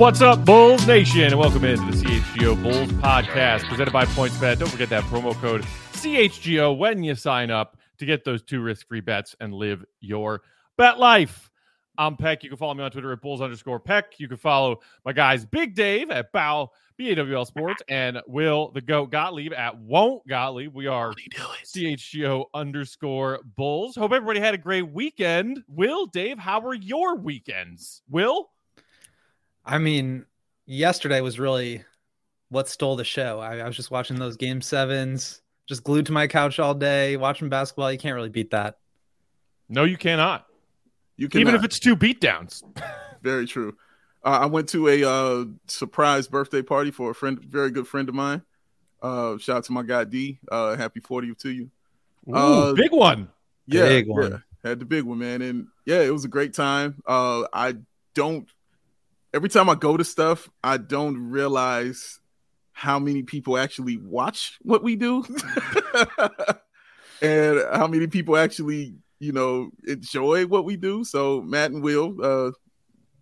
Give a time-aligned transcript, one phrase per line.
[0.00, 4.58] What's up, Bulls Nation, and welcome into the CHGO Bulls podcast presented by PointsBet.
[4.58, 5.60] Don't forget that promo code
[5.92, 10.40] CHGO when you sign up to get those two risk free bets and live your
[10.78, 11.50] bet life.
[11.98, 12.42] I'm Peck.
[12.42, 14.18] You can follow me on Twitter at Bulls underscore Peck.
[14.18, 19.10] You can follow my guys Big Dave at Bow BAWL Sports and Will the Goat
[19.10, 20.74] Gottlieb at Won't Gottlieb.
[20.74, 21.12] We are
[21.66, 23.96] CHGO underscore Bulls.
[23.96, 25.62] Hope everybody had a great weekend.
[25.68, 28.00] Will, Dave, how were your weekends?
[28.08, 28.48] Will?
[29.64, 30.26] I mean,
[30.66, 31.84] yesterday was really
[32.48, 33.40] what stole the show.
[33.40, 37.16] I, I, was just watching those game sevens, just glued to my couch all day,
[37.16, 37.92] watching basketball.
[37.92, 38.78] You can't really beat that.
[39.68, 40.46] No, you cannot.
[41.16, 41.40] You cannot.
[41.42, 42.62] Even if it's two beatdowns.
[43.22, 43.76] Very true.
[44.24, 48.08] Uh, I went to a uh, surprise birthday party for a friend, very good friend
[48.08, 48.42] of mine.
[49.00, 50.38] Uh, shout out to my guy D.
[50.50, 51.70] Uh, happy 40th to you.
[52.28, 53.28] Ooh, uh, big one.
[53.66, 54.30] Yeah, big one.
[54.30, 55.40] Yeah, had the big one, man.
[55.40, 57.02] And yeah, it was a great time.
[57.06, 57.76] Uh, I
[58.14, 58.46] don't
[59.32, 62.18] every time I go to stuff, I don't realize
[62.72, 65.22] how many people actually watch what we do
[67.22, 71.04] and how many people actually, you know, enjoy what we do.
[71.04, 72.50] So Matt and Will, uh,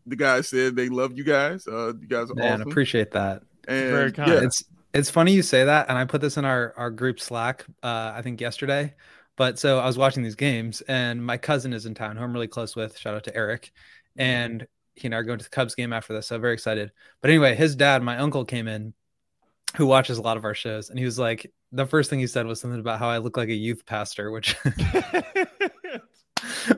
[0.07, 1.67] the guys said they love you guys.
[1.67, 2.71] Uh, you guys are Man, awesome.
[2.71, 3.43] appreciate that.
[3.67, 4.33] And Very kind.
[4.33, 4.65] yeah, It's
[4.95, 7.65] it's funny you say that, and I put this in our our group Slack.
[7.83, 8.95] Uh, I think yesterday.
[9.37, 12.33] But so I was watching these games, and my cousin is in town, who I'm
[12.33, 12.99] really close with.
[12.99, 13.71] Shout out to Eric,
[14.17, 14.67] and
[15.01, 16.29] he and I are going to the Cubs game after this.
[16.29, 16.93] So very excited.
[17.21, 18.95] But anyway, his dad, my uncle, came in,
[19.77, 22.27] who watches a lot of our shows, and he was like, the first thing he
[22.27, 24.57] said was something about how I look like a youth pastor, which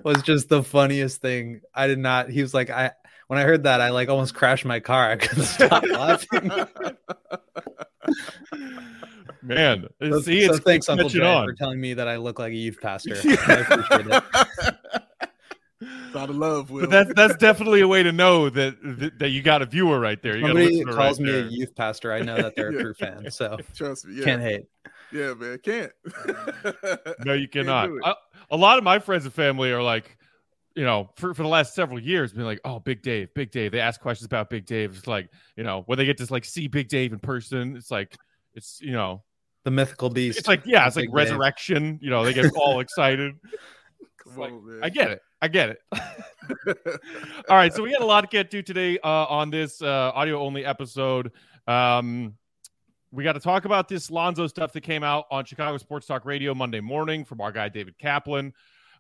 [0.05, 1.61] was just the funniest thing.
[1.75, 2.31] I did not.
[2.31, 2.93] He was like, I
[3.29, 5.11] when I heard that, I like almost crashed my car.
[5.11, 6.51] I couldn't stop laughing.
[9.43, 11.47] Man, So, see, so it's thanks, Uncle Jay, on.
[11.47, 13.15] for telling me that I look like a youth pastor.
[13.25, 14.75] I appreciate it.
[16.11, 16.83] It's out of love, Will.
[16.83, 20.01] But that's that's definitely a way to know that that, that you got a viewer
[20.01, 20.37] right there.
[20.37, 21.47] You got a Somebody listener calls right me there.
[21.47, 22.13] a youth pastor.
[22.13, 23.31] I know that they're a true fan.
[23.31, 24.17] So Trust me.
[24.17, 24.25] Yeah.
[24.25, 24.65] can't hate.
[25.13, 25.59] Yeah, man.
[25.63, 25.93] Can't.
[27.25, 27.87] No, you cannot.
[27.87, 28.03] do it.
[28.05, 28.15] A,
[28.53, 30.17] a lot of my friends and family are like,
[30.75, 33.73] you know, for, for the last several years, been like, oh, Big Dave, Big Dave.
[33.73, 34.97] They ask questions about Big Dave.
[34.97, 37.91] It's like, you know, when they get to like see Big Dave in person, it's
[37.91, 38.17] like,
[38.55, 39.23] it's you know,
[39.65, 40.39] The mythical beast.
[40.39, 41.15] it's like yeah, it's like Big Dave.
[41.15, 41.99] resurrection.
[42.01, 43.35] You know, they get all excited.
[44.25, 44.81] Come like, on, man.
[44.85, 45.23] I get it.
[45.43, 45.83] I get it.
[47.49, 50.13] All right, so we got a lot to get to today uh, on this uh,
[50.15, 51.33] audio only episode.
[51.67, 52.35] Um,
[53.11, 56.27] we got to talk about this Lonzo stuff that came out on Chicago Sports Talk
[56.27, 58.53] Radio Monday morning from our guy David Kaplan.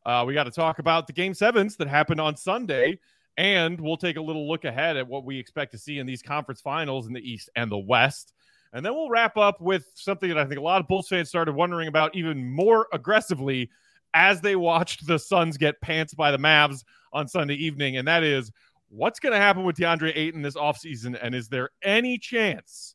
[0.06, 2.98] Uh, we got to talk about the game sevens that happened on Sunday,
[3.36, 6.22] and we'll take a little look ahead at what we expect to see in these
[6.22, 8.32] conference finals in the East and the West.
[8.72, 11.28] And then we'll wrap up with something that I think a lot of Bulls fans
[11.28, 13.68] started wondering about even more aggressively
[14.14, 17.96] as they watched the Suns get pants by the Mavs on Sunday evening.
[17.96, 18.50] And that is
[18.88, 21.18] what's going to happen with Deandre Ayton this offseason?
[21.22, 22.94] And is there any chance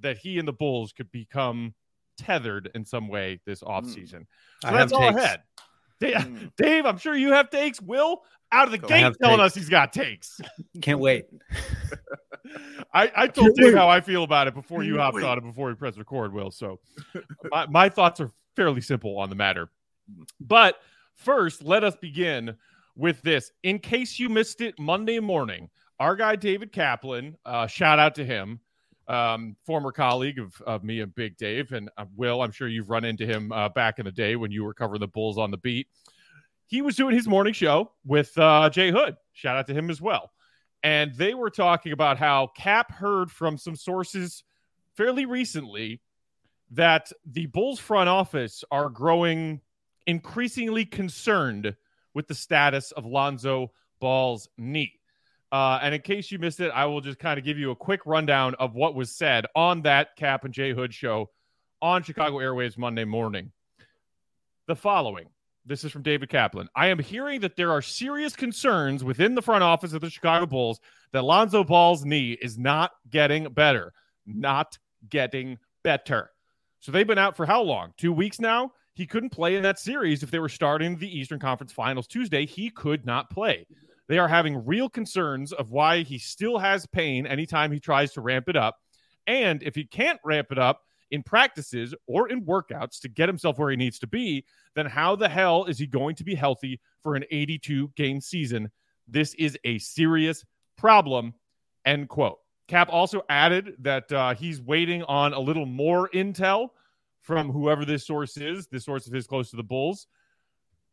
[0.00, 1.74] that he and the Bulls could become
[2.18, 4.26] tethered in some way this offseason?
[4.62, 5.22] So I that's have all takes.
[5.22, 5.42] ahead.
[6.00, 6.50] Dave, Mm.
[6.56, 7.80] Dave, I'm sure you have takes.
[7.80, 9.46] Will, out of the I gate, telling takes.
[9.46, 10.40] us he's got takes.
[10.80, 11.26] Can't wait.
[12.92, 13.74] I, I told Can't Dave wait.
[13.76, 15.24] how I feel about it before you Can't hopped wait.
[15.24, 16.50] on it before we press record, Will.
[16.50, 16.80] So
[17.50, 19.70] my, my thoughts are fairly simple on the matter.
[20.40, 20.76] But
[21.14, 22.56] first, let us begin
[22.96, 23.50] with this.
[23.62, 28.24] In case you missed it Monday morning, our guy David Kaplan, uh, shout out to
[28.24, 28.60] him,
[29.08, 32.90] um, former colleague of, of me and Big Dave, and uh, Will, I'm sure you've
[32.90, 35.50] run into him uh, back in the day when you were covering the Bulls on
[35.50, 35.88] the beat.
[36.66, 39.16] He was doing his morning show with uh, Jay Hood.
[39.32, 40.30] Shout out to him as well.
[40.82, 44.42] And they were talking about how Cap heard from some sources
[44.96, 46.00] fairly recently
[46.72, 49.60] that the Bulls front office are growing
[50.06, 51.76] increasingly concerned
[52.14, 54.92] with the status of Lonzo Ball's knee.
[55.50, 57.76] Uh, and in case you missed it, I will just kind of give you a
[57.76, 61.30] quick rundown of what was said on that Cap and Jay Hood show
[61.80, 63.52] on Chicago Airwaves Monday morning.
[64.66, 65.28] The following
[65.64, 66.68] this is from David Kaplan.
[66.74, 70.46] I am hearing that there are serious concerns within the front office of the Chicago
[70.46, 70.80] Bulls
[71.12, 73.92] that Lonzo Ball's knee is not getting better.
[74.26, 74.78] Not
[75.08, 76.30] getting better.
[76.80, 77.92] So they've been out for how long?
[77.96, 78.72] Two weeks now?
[78.94, 82.44] He couldn't play in that series if they were starting the Eastern Conference Finals Tuesday.
[82.44, 83.66] He could not play.
[84.08, 88.20] They are having real concerns of why he still has pain anytime he tries to
[88.20, 88.76] ramp it up.
[89.26, 93.58] And if he can't ramp it up in practices or in workouts to get himself
[93.58, 94.44] where he needs to be,
[94.74, 98.70] then how the hell is he going to be healthy for an 82 game season?
[99.08, 100.44] This is a serious
[100.76, 101.34] problem.
[101.84, 102.38] End quote.
[102.68, 106.70] Cap also added that uh, he's waiting on a little more intel
[107.22, 108.66] from whoever this source is.
[108.66, 110.06] This source of his close to the Bulls.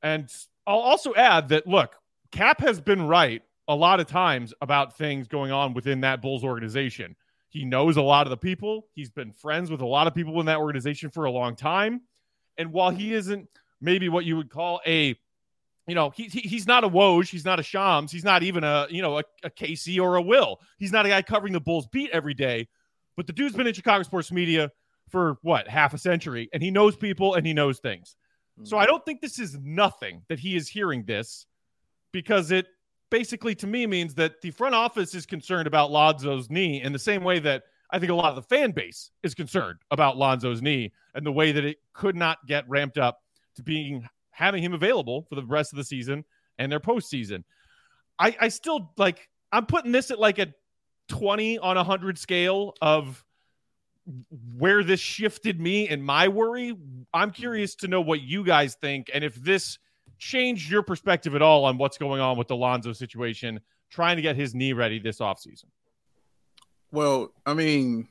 [0.02, 0.32] And
[0.66, 1.96] I'll also add that, look,
[2.32, 6.44] Cap has been right a lot of times about things going on within that Bulls
[6.44, 7.16] organization.
[7.50, 8.88] He knows a lot of the people.
[8.94, 12.02] He's been friends with a lot of people in that organization for a long time.
[12.58, 13.48] And while he isn't
[13.82, 15.16] maybe what you would call a,
[15.88, 18.64] you know, he, he he's not a Woj, he's not a Shams, he's not even
[18.64, 20.60] a, you know, a, a Casey or a Will.
[20.78, 22.68] He's not a guy covering the Bulls beat every day.
[23.18, 24.72] But the dude's been in Chicago sports media
[25.10, 28.16] for what, half a century, and he knows people and he knows things.
[28.64, 28.84] So hmm.
[28.84, 31.46] I don't think this is nothing that he is hearing this
[32.12, 32.68] because it
[33.10, 37.00] basically to me means that the front office is concerned about Lonzo's knee in the
[37.00, 40.62] same way that I think a lot of the fan base is concerned about Lonzo's
[40.62, 43.20] knee and the way that it could not get ramped up
[43.56, 46.24] to being having him available for the rest of the season
[46.60, 47.44] and their postseason.
[48.20, 50.54] I, I still like I'm putting this at like a
[51.08, 53.24] 20 on a 100 scale of
[54.58, 56.76] where this shifted me and my worry.
[57.14, 59.78] I'm curious to know what you guys think and if this
[60.20, 63.60] changed your perspective at all on what's going on with the Lonzo situation,
[63.90, 65.66] trying to get his knee ready this offseason.
[66.92, 68.08] Well, I mean,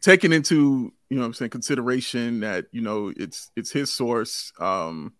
[0.00, 4.52] taking into you know I'm saying consideration that you know it's it's his source.
[4.58, 5.12] Um,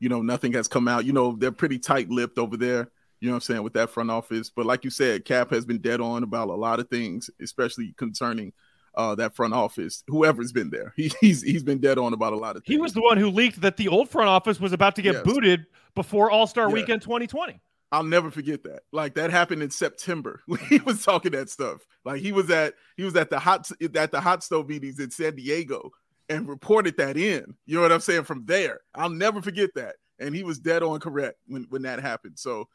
[0.00, 1.04] you know, nothing has come out.
[1.04, 2.90] You know, they're pretty tight lipped over there.
[3.20, 4.50] You know I'm saying with that front office.
[4.50, 7.94] But like you said, Cap has been dead on about a lot of things, especially
[7.96, 8.52] concerning
[8.96, 10.92] uh, that front office, whoever's been there.
[10.96, 12.74] He, he's he's been dead on about a lot of things.
[12.74, 15.14] He was the one who leaked that the old front office was about to get
[15.14, 15.22] yes.
[15.24, 16.74] booted before All Star yeah.
[16.74, 17.60] Weekend 2020.
[17.92, 18.82] I'll never forget that.
[18.92, 20.42] Like that happened in September.
[20.68, 21.86] he was talking that stuff.
[22.04, 25.10] Like he was at he was at the hot at the hot stove meetings in
[25.10, 25.92] San Diego
[26.28, 27.54] and reported that in.
[27.66, 28.24] You know what I'm saying?
[28.24, 29.96] From there, I'll never forget that.
[30.18, 32.38] And he was dead on correct when when that happened.
[32.38, 32.68] So,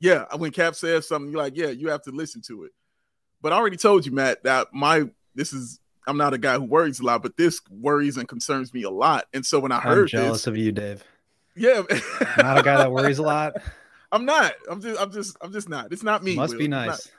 [0.00, 2.72] yeah, when Cap says something, you're like, yeah, you have to listen to it.
[3.40, 6.64] But I already told you, Matt, that my this is I'm not a guy who
[6.64, 9.26] worries a lot, but this worries and concerns me a lot.
[9.32, 11.02] And so when I heard I'm jealous this, of you, Dave.
[11.56, 11.82] Yeah,
[12.38, 13.54] not a guy that worries a lot.
[14.12, 14.52] I'm not.
[14.70, 15.00] I'm just.
[15.00, 15.36] I'm just.
[15.40, 15.92] I'm just not.
[15.92, 16.36] It's not me.
[16.36, 16.58] Must Will.
[16.58, 17.10] be nice.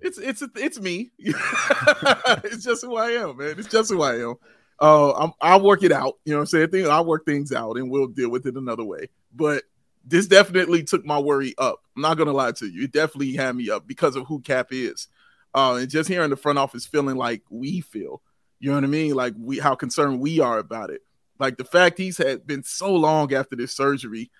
[0.00, 1.10] It's it's it's, it's me.
[1.18, 3.54] it's just who I am, man.
[3.58, 4.34] It's just who I am.
[4.78, 6.18] Uh, I'm, I'll work it out.
[6.24, 6.90] You know what I'm saying?
[6.90, 9.08] I'll work things out and we'll deal with it another way.
[9.34, 9.64] But
[10.04, 11.80] this definitely took my worry up.
[11.96, 12.84] I'm not gonna lie to you.
[12.84, 15.08] It definitely had me up because of who Cap is.
[15.56, 18.20] Uh, and just hearing the front office feeling like we feel,
[18.60, 19.14] you know what I mean?
[19.14, 21.00] Like we how concerned we are about it.
[21.38, 24.30] Like the fact he's had been so long after this surgery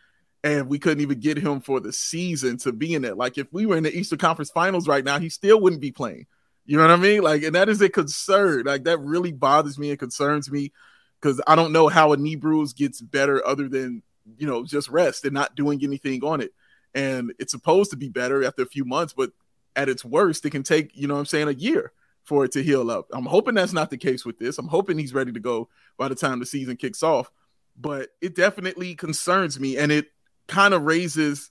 [0.44, 3.16] and we couldn't even get him for the season to be in it.
[3.16, 5.90] Like if we were in the Eastern Conference Finals right now, he still wouldn't be
[5.90, 6.26] playing.
[6.66, 7.22] You know what I mean?
[7.22, 8.64] Like, and that is a concern.
[8.64, 10.72] Like that really bothers me and concerns me
[11.20, 14.02] because I don't know how a knee bruise gets better other than
[14.36, 16.52] you know just rest and not doing anything on it.
[16.94, 19.30] And it's supposed to be better after a few months, but
[19.76, 21.92] at its worst, it can take you know what I'm saying a year
[22.24, 23.06] for it to heal up.
[23.12, 24.58] I'm hoping that's not the case with this.
[24.58, 27.30] I'm hoping he's ready to go by the time the season kicks off.
[27.78, 30.06] But it definitely concerns me, and it
[30.48, 31.50] kind of raises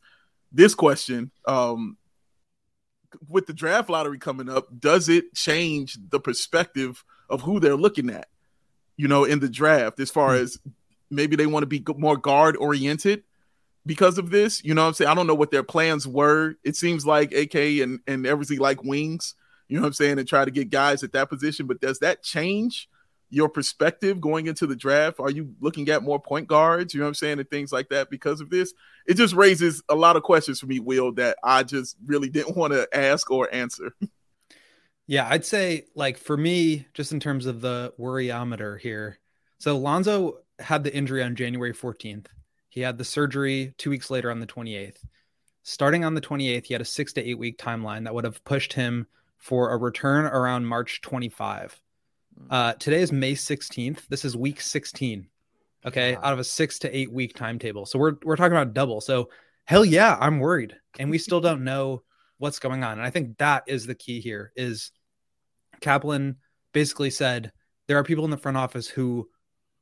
[0.51, 1.98] this question um,
[3.27, 8.10] with the draft lottery coming up does it change the perspective of who they're looking
[8.10, 8.27] at
[8.98, 10.58] you know in the draft as far as
[11.10, 13.24] maybe they want to be more guard oriented
[13.86, 16.56] because of this you know what i'm saying i don't know what their plans were
[16.63, 19.36] it seems like ak and and everything like wings
[19.68, 22.00] you know what i'm saying and try to get guys at that position but does
[22.00, 22.89] that change
[23.30, 25.20] your perspective going into the draft?
[25.20, 26.94] Are you looking at more point guards?
[26.94, 27.39] You know what I'm saying?
[27.39, 28.74] And things like that because of this.
[29.08, 32.56] It just raises a lot of questions for me, Will, that I just really didn't
[32.56, 33.94] want to ask or answer.
[35.08, 39.20] Yeah, I'd say like for me, just in terms of the worryometer here.
[39.60, 42.25] So Lonzo had the injury on January 14th.
[42.75, 44.98] He had the surgery two weeks later on the 28th.
[45.63, 48.44] Starting on the 28th, he had a six to eight week timeline that would have
[48.44, 51.79] pushed him for a return around March 25.
[52.38, 52.48] Hmm.
[52.50, 54.08] Uh, today is May 16th.
[54.10, 55.27] This is week 16.
[55.86, 56.22] Okay, wow.
[56.22, 57.86] out of a six to eight week timetable.
[57.86, 59.00] So we're we're talking about double.
[59.00, 59.29] So
[59.63, 62.03] hell yeah, I'm worried, and we still don't know
[62.39, 62.94] what's going on.
[62.94, 64.51] And I think that is the key here.
[64.58, 64.91] Is
[65.79, 66.38] Kaplan
[66.74, 67.53] basically said
[67.88, 69.29] there are people in the front office who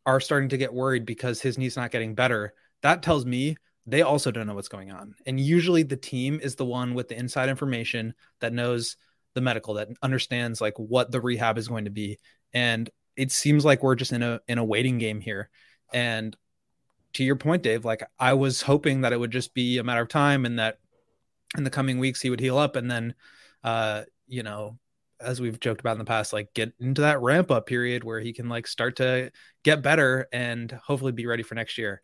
[0.05, 2.53] are starting to get worried because his knee's not getting better.
[2.83, 5.15] That tells me they also don't know what's going on.
[5.25, 8.95] And usually the team is the one with the inside information that knows
[9.33, 12.19] the medical that understands like what the rehab is going to be.
[12.53, 15.49] And it seems like we're just in a in a waiting game here.
[15.91, 16.35] And
[17.13, 20.01] to your point, Dave, like I was hoping that it would just be a matter
[20.01, 20.79] of time and that
[21.57, 23.13] in the coming weeks he would heal up and then
[23.63, 24.77] uh, you know,
[25.19, 28.19] as we've joked about in the past, like get into that ramp up period where
[28.19, 29.31] he can like start to
[29.63, 32.01] get better and hopefully be ready for next year.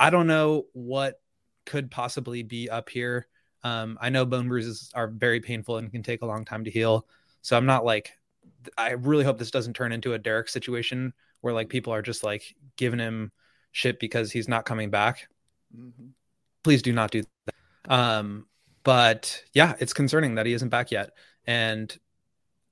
[0.00, 1.20] I don't know what
[1.66, 3.26] could possibly be up here.
[3.62, 6.70] Um, I know bone bruises are very painful and can take a long time to
[6.70, 7.06] heal.
[7.42, 8.12] So I'm not like,
[8.76, 12.22] I really hope this doesn't turn into a Derrick situation where like people are just
[12.22, 13.32] like giving him
[13.72, 15.28] shit because he's not coming back.
[15.76, 16.08] Mm-hmm.
[16.62, 17.92] Please do not do that.
[17.92, 18.46] Um,
[18.84, 21.10] but yeah, it's concerning that he isn't back yet.
[21.46, 21.96] And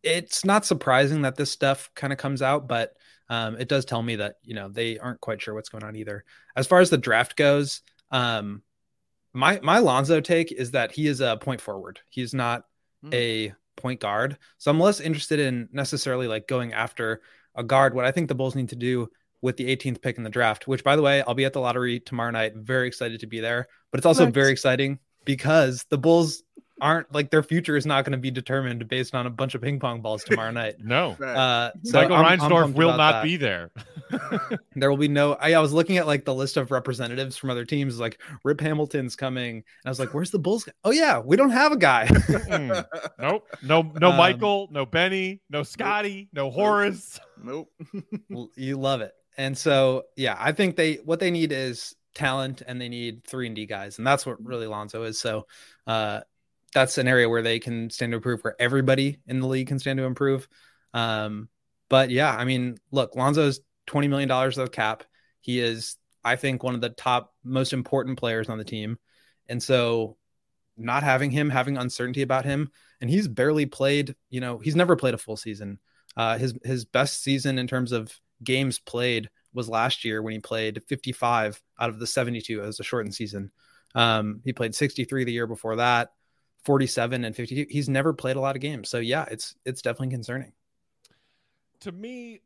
[0.03, 2.95] it's not surprising that this stuff kind of comes out, but
[3.29, 5.97] um, it does tell me that, you know, they aren't quite sure what's going on
[5.97, 6.25] either.
[6.55, 8.63] As far as the draft goes, um,
[9.33, 12.01] my my Lonzo take is that he is a point forward.
[12.09, 12.65] He's not
[13.05, 13.13] mm.
[13.15, 14.39] a point guard.
[14.59, 17.21] So I'm less interested in necessarily like going after
[17.55, 17.95] a guard.
[17.95, 19.09] What I think the Bulls need to do
[19.43, 21.61] with the 18th pick in the draft, which by the way, I'll be at the
[21.61, 22.55] lottery tomorrow night.
[22.57, 23.67] Very excited to be there.
[23.91, 24.35] But it's also nice.
[24.35, 26.43] very exciting because the Bulls
[26.81, 29.63] aren't like their future is not going to be determined based on a bunch of
[29.63, 30.77] ping pong balls tomorrow night.
[30.83, 33.25] no, uh, so Michael I'm, Reinsdorf I'm will not that.
[33.25, 33.71] be there.
[34.77, 35.35] there will be no.
[35.35, 38.61] I, I, was looking at like the list of representatives from other teams, like Rip
[38.61, 41.77] Hamilton's coming, and I was like, "Where's the Bulls?" Oh yeah, we don't have a
[41.77, 42.07] guy.
[42.07, 42.87] mm.
[43.19, 47.19] Nope, no, no um, Michael, no Benny, no Scotty, no Horace.
[47.43, 47.73] Nope.
[48.55, 52.81] you love it, and so yeah, I think they what they need is talent and
[52.81, 55.21] they need three and D guys, and that's what really Lonzo is.
[55.21, 55.47] So,
[55.87, 56.21] uh,
[56.77, 59.79] that's an area where they can stand to improve, where everybody in the league can
[59.79, 60.47] stand to improve.
[60.93, 61.49] Um,
[61.89, 65.03] but yeah, I mean, look, Lonzo's twenty million dollars of cap.
[65.41, 68.99] He is, I think, one of the top most important players on the team,
[69.49, 70.19] and so
[70.77, 74.15] not having him, having uncertainty about him, and he's barely played.
[74.29, 75.79] You know, he's never played a full season.
[76.15, 78.13] Uh, his his best season in terms of
[78.45, 82.85] games played was last year when he played 55 out of the 72 as a
[82.85, 83.51] shortened season.
[83.95, 86.11] Um, he played 63 the year before that.
[86.67, 87.67] 47 and 52.
[87.71, 88.91] He's never played a lot of games.
[88.91, 90.53] So yeah, it's it's definitely concerning.
[91.81, 92.41] To me,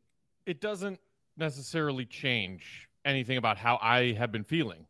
[0.45, 0.99] it doesn't
[1.37, 4.85] necessarily change anything about how I have been feeling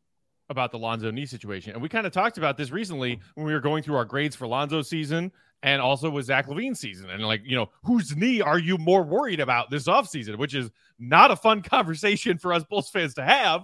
[0.49, 1.71] about the Lonzo knee situation.
[1.71, 4.35] And we kind of talked about this recently when we were going through our grades
[4.35, 5.31] for Lonzo season
[5.63, 7.09] and also with Zach LaVine season.
[7.09, 10.37] And like, you know, whose knee are you more worried about this offseason?
[10.37, 10.69] Which is
[10.99, 13.61] not a fun conversation for us Bulls fans to have.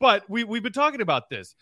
[0.00, 1.54] But we, we've been talking about this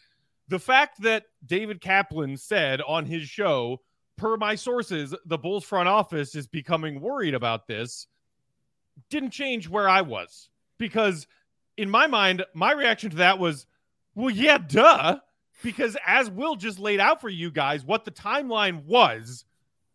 [0.49, 3.81] the fact that David Kaplan said on his show,
[4.17, 8.07] per my sources, the Bulls front office is becoming worried about this,
[9.11, 10.49] didn't change where I was.
[10.79, 11.27] Because
[11.77, 13.67] in my mind, my reaction to that was,
[14.15, 15.19] well, yeah, duh.
[15.63, 19.45] Because as Will just laid out for you guys, what the timeline was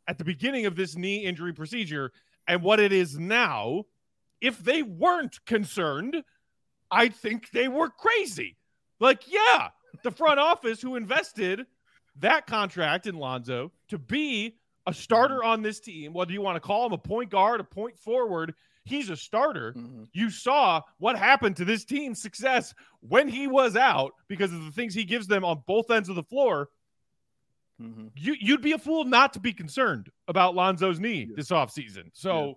[0.08, 2.12] at the beginning of this knee injury procedure
[2.48, 3.84] and what it is now,
[4.42, 6.24] if they weren't concerned,
[6.90, 8.58] I think they were crazy.
[9.00, 9.70] Like, yeah,
[10.04, 11.66] the front office who invested
[12.20, 14.56] that contract in Lonzo to be
[14.88, 17.64] a starter on this team, whether you want to call him a point guard, a
[17.64, 18.54] point forward,
[18.86, 19.74] he's a starter.
[19.74, 20.04] Mm-hmm.
[20.14, 24.72] You saw what happened to this team's success when he was out because of the
[24.72, 26.70] things he gives them on both ends of the floor.
[27.82, 28.08] Mm-hmm.
[28.16, 31.36] You, would be a fool not to be concerned about Lonzo's knee yeah.
[31.36, 32.10] this offseason.
[32.14, 32.54] So, yeah.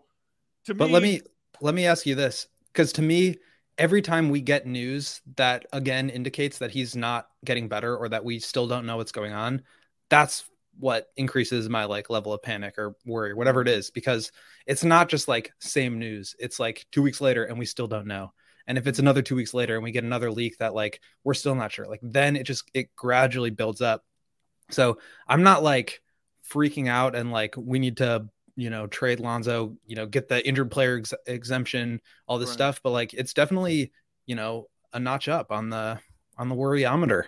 [0.67, 1.21] to me, but let me
[1.61, 3.37] let me ask you this because to me,
[3.79, 8.25] every time we get news that again indicates that he's not getting better or that
[8.25, 9.63] we still don't know what's going on,
[10.09, 10.45] that's
[10.79, 14.33] what increases my like level of panic or worry, whatever it is, because
[14.67, 16.35] it's not just like same news.
[16.39, 18.33] It's like two weeks later and we still don't know.
[18.67, 19.07] And if it's mm-hmm.
[19.07, 21.87] another two weeks later and we get another leak that like we're still not sure,
[21.87, 24.05] like then it just it gradually builds up.
[24.71, 26.01] So I'm not like
[26.51, 30.47] freaking out and like we need to you know, trade Lonzo, you know, get the
[30.47, 32.55] injured player ex- exemption, all this right.
[32.55, 32.81] stuff.
[32.83, 33.93] But like, it's definitely,
[34.27, 35.99] you know, a notch up on the
[36.37, 37.25] on the worryometer.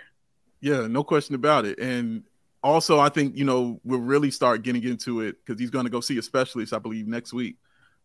[0.60, 1.78] Yeah, no question about it.
[1.78, 2.24] And
[2.62, 5.90] also, I think you know we'll really start getting into it because he's going to
[5.90, 7.56] go see a specialist, I believe, next week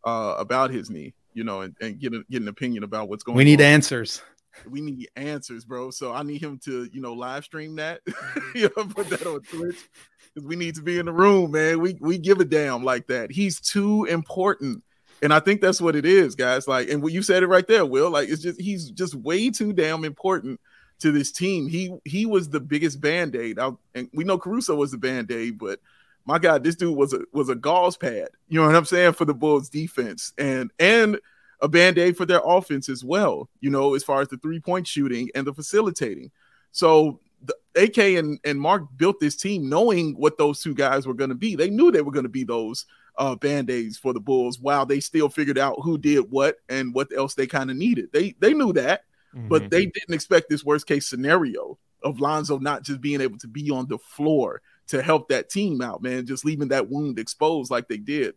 [0.06, 1.14] uh, about his knee.
[1.34, 3.38] You know, and, and get a, get an opinion about what's going.
[3.38, 3.68] We need on.
[3.68, 4.22] answers.
[4.70, 5.92] We need answers, bro.
[5.92, 8.02] So I need him to you know live stream that.
[8.10, 8.58] Mm-hmm.
[8.58, 9.90] you know, put that on Twitch
[10.34, 11.80] because we need to be in the room, man.
[11.80, 13.32] We we give a damn like that.
[13.32, 14.84] He's too important.
[15.22, 16.68] And I think that's what it is, guys.
[16.68, 18.10] Like, and what you said it right there, Will.
[18.10, 20.60] Like, it's just he's just way too damn important
[21.00, 21.68] to this team.
[21.68, 23.58] He he was the biggest band aid.
[23.96, 25.80] And we know Caruso was the band aid, but
[26.26, 28.30] my God, this dude was a was a gauze pad.
[28.48, 31.20] You know what I'm saying for the Bulls defense and and
[31.62, 33.50] a band aid for their offense as well.
[33.60, 36.32] You know, as far as the three point shooting and the facilitating.
[36.72, 41.14] So the AK and, and Marc built this team knowing what those two guys were
[41.14, 41.56] going to be.
[41.56, 42.86] They knew they were going to be those
[43.18, 46.94] uh, band aids for the Bulls while they still figured out who did what and
[46.94, 48.10] what else they kind of needed.
[48.12, 49.04] They they knew that,
[49.36, 49.50] mm-hmm.
[49.50, 53.48] but they didn't expect this worst case scenario of Lonzo not just being able to
[53.48, 57.70] be on the floor to help that team out, man, just leaving that wound exposed
[57.70, 58.36] like they did.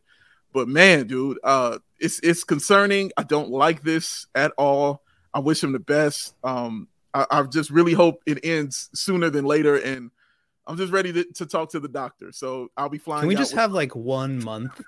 [0.52, 3.12] But man, dude, uh, it's it's concerning.
[3.16, 5.02] I don't like this at all.
[5.32, 6.34] I wish him the best.
[6.44, 10.10] Um, I, I just really hope it ends sooner than later, and
[10.66, 12.32] I'm just ready to, to talk to the doctor.
[12.32, 13.22] So I'll be flying.
[13.22, 14.80] Can we just with- have like one month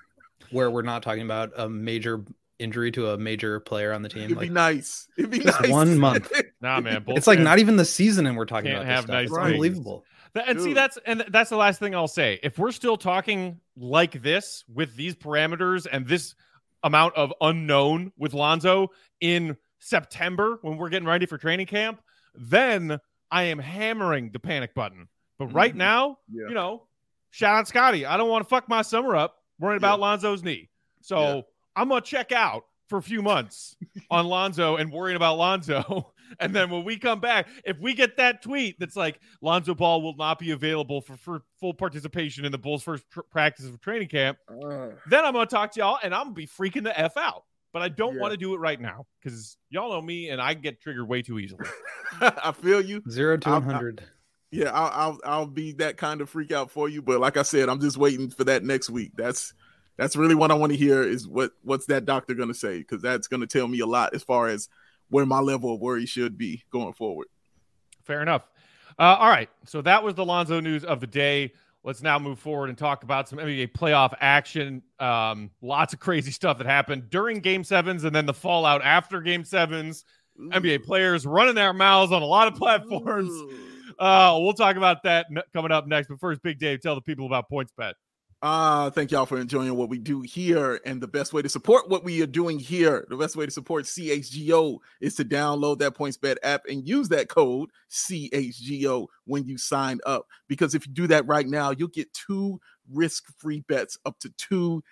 [0.51, 2.23] where we're not talking about a major
[2.59, 4.23] injury to a major player on the team.
[4.23, 5.07] It'd like, be nice.
[5.17, 5.71] It'd be just nice.
[5.71, 6.31] one month.
[6.61, 7.03] nah, man.
[7.07, 9.39] It's like not even the season, and we're talking Can't about have this nice stuff.
[9.39, 10.05] It's unbelievable.
[10.35, 12.39] And see, that's and that's the last thing I'll say.
[12.43, 16.35] If we're still talking like this with these parameters and this
[16.85, 21.99] amount of unknown with Lonzo in September when we're getting ready for training camp,
[22.33, 22.97] then
[23.29, 25.09] I am hammering the panic button.
[25.37, 25.77] But right Mhm.
[25.77, 26.47] now, Yeah.
[26.47, 26.83] you know,
[27.31, 28.05] shout out Scotty.
[28.05, 30.05] I don't want to fuck my summer up worrying about Yeah.
[30.05, 30.69] Lonzo's knee.
[31.01, 31.41] So Yeah.
[31.75, 33.75] I'm gonna check out for a few months
[34.11, 36.13] on Lonzo and worrying about Lonzo.
[36.39, 40.01] And then when we come back, if we get that tweet that's like Lonzo Ball
[40.01, 43.79] will not be available for, for full participation in the Bulls' first tr- practice of
[43.81, 46.97] training camp, Uh, then I'm gonna talk to y'all and I'm gonna be freaking the
[46.99, 47.43] f out.
[47.73, 48.21] But I don't Yeah.
[48.21, 51.21] want to do it right now because y'all know me and I get triggered way
[51.21, 51.65] too easily.
[52.21, 53.03] I feel you.
[53.09, 54.03] Zero to I'll- one hundred.
[54.51, 57.01] Yeah, I'll, I'll I'll be that kind of freak out for you.
[57.01, 59.11] But like I said, I'm just waiting for that next week.
[59.15, 59.53] That's
[59.97, 62.77] that's really what I want to hear is what what's that doctor going to say
[62.77, 64.69] because that's going to tell me a lot as far as
[65.15, 67.27] where my level of worry should be going forward.
[68.03, 68.49] Fair enough.
[68.99, 69.49] Uh, all right.
[69.65, 71.53] So that was the Lonzo news of the day.
[71.85, 74.81] Let's now move forward and talk about some NBA playoff action.
[74.99, 79.21] Um, lots of crazy stuff that happened during game sevens and then the fallout after
[79.21, 80.03] game sevens.
[80.37, 83.31] NBA players running their mouths on a lot of platforms.
[83.97, 86.09] Uh, we'll talk about that coming up next.
[86.09, 87.93] But first, Big Dave, tell the people about PointsBet.
[88.45, 90.79] Uh, thank y'all for enjoying what we do here.
[90.85, 93.51] And the best way to support what we are doing here, the best way to
[93.51, 99.57] support CHGO is to download that PointsBet app and use that code CHGO when you
[99.57, 100.27] sign up.
[100.47, 102.61] Because if you do that right now, you'll get two
[102.93, 104.83] risk-free bets up to two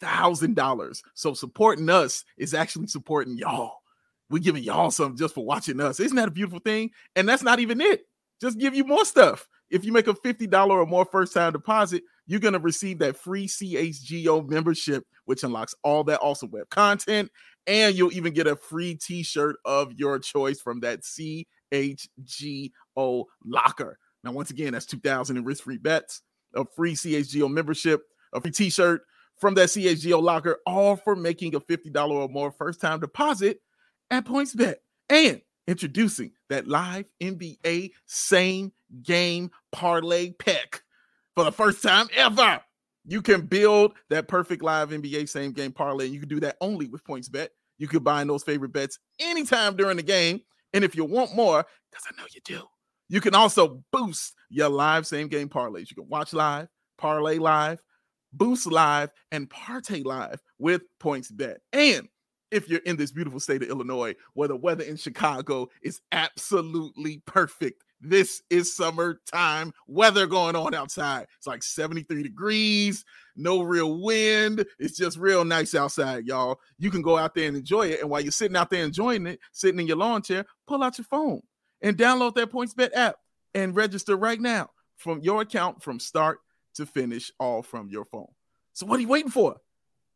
[0.00, 1.00] thousand dollars.
[1.14, 3.76] So supporting us is actually supporting y'all.
[4.28, 6.00] We're giving y'all something just for watching us.
[6.00, 6.90] Isn't that a beautiful thing?
[7.14, 8.08] And that's not even it.
[8.40, 9.46] Just give you more stuff.
[9.70, 13.16] If you make a $50 or more first time deposit, you're going to receive that
[13.16, 17.30] free CHGO membership, which unlocks all that awesome web content.
[17.66, 21.44] And you'll even get a free t shirt of your choice from that CHGO
[23.44, 23.98] locker.
[24.24, 26.22] Now, once again, that's 2000 in risk free bets,
[26.54, 28.02] a free CHGO membership,
[28.32, 29.02] a free t shirt
[29.38, 33.60] from that CHGO locker, all for making a $50 or more first time deposit
[34.10, 34.76] at PointsBet.
[35.10, 38.72] And introducing that live NBA same
[39.02, 40.82] game parlay pick
[41.34, 42.60] for the first time ever.
[43.04, 46.06] You can build that perfect live NBA same game parlay.
[46.06, 47.48] And you can do that only with PointsBet.
[47.78, 50.40] You can buy those favorite bets anytime during the game.
[50.74, 52.62] And if you want more, because I know you do,
[53.08, 55.90] you can also boost your live same game parlays.
[55.90, 57.80] You can watch live, parlay live,
[58.32, 61.56] boost live, and partay live with PointsBet.
[61.72, 62.08] And
[62.50, 67.22] if you're in this beautiful state of Illinois, where the weather in Chicago is absolutely
[67.26, 67.84] perfect.
[68.00, 71.26] This is summertime weather going on outside.
[71.36, 73.04] It's like 73 degrees,
[73.36, 74.64] no real wind.
[74.78, 76.60] It's just real nice outside, y'all.
[76.78, 78.00] You can go out there and enjoy it.
[78.00, 80.98] And while you're sitting out there enjoying it, sitting in your lawn chair, pull out
[80.98, 81.42] your phone
[81.82, 83.16] and download that PointsBet app
[83.54, 86.38] and register right now from your account from start
[86.74, 88.28] to finish, all from your phone.
[88.72, 89.56] So, what are you waiting for?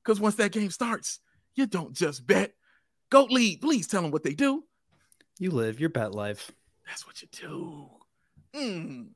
[0.04, 1.20] Because once that game starts,
[1.54, 2.52] you don't just bet.
[3.10, 4.64] Gottlieb, please tell them what they do.
[5.38, 6.52] You live your bet life.
[6.86, 7.86] That's what you do.
[8.54, 9.08] Mm.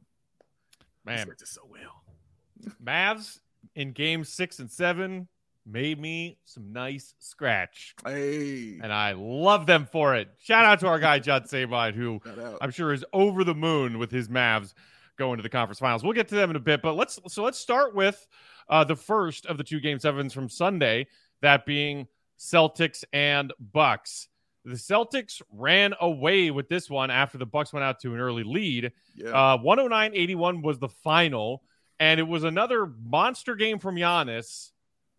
[1.04, 2.72] This Man, it so well.
[2.84, 3.40] Mavs
[3.74, 5.28] in game six and seven
[5.66, 7.94] made me some nice scratch.
[8.04, 10.28] Hey, And I love them for it.
[10.38, 12.20] Shout out to our guy, Judd Sabine, who.
[12.60, 14.72] I'm sure is over the moon with his Mavs
[15.18, 16.02] going to the conference finals.
[16.04, 18.26] We'll get to them in a bit, but let's so let's start with
[18.68, 21.06] uh, the first of the two game sevens from Sunday,
[21.42, 22.06] that being
[22.38, 24.28] Celtics and Bucks.
[24.66, 28.42] The Celtics ran away with this one after the Bucks went out to an early
[28.42, 28.90] lead.
[29.14, 29.28] Yeah.
[29.28, 31.62] Uh, 109-81 was the final,
[32.00, 34.72] and it was another monster game from Giannis.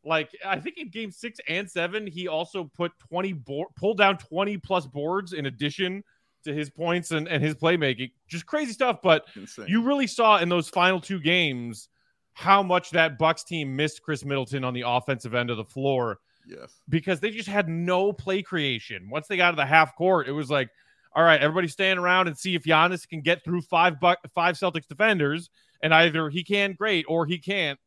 [0.04, 4.18] Like I think in game six and seven, he also put 20 board, pulled down
[4.18, 6.04] 20 plus boards in addition
[6.44, 8.12] to his points and, and his playmaking.
[8.28, 9.00] Just crazy stuff.
[9.02, 9.68] But Insane.
[9.70, 11.88] you really saw in those final two games
[12.34, 16.20] how much that Bucks team missed Khris Middleton on the offensive end of the floor.
[16.48, 16.80] Yes.
[16.88, 19.10] Because they just had no play creation.
[19.10, 20.70] Once they got to the half court, it was like,
[21.14, 24.56] all right, everybody stand around and see if Giannis can get through five buck five
[24.56, 25.50] Celtics defenders,
[25.82, 27.80] and either he can great or he can't,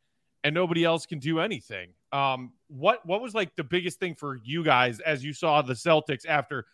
[0.45, 1.91] and nobody else can do anything.
[2.13, 5.75] Um, what what was like the biggest thing for you guys as you saw the
[5.75, 6.67] Celtics after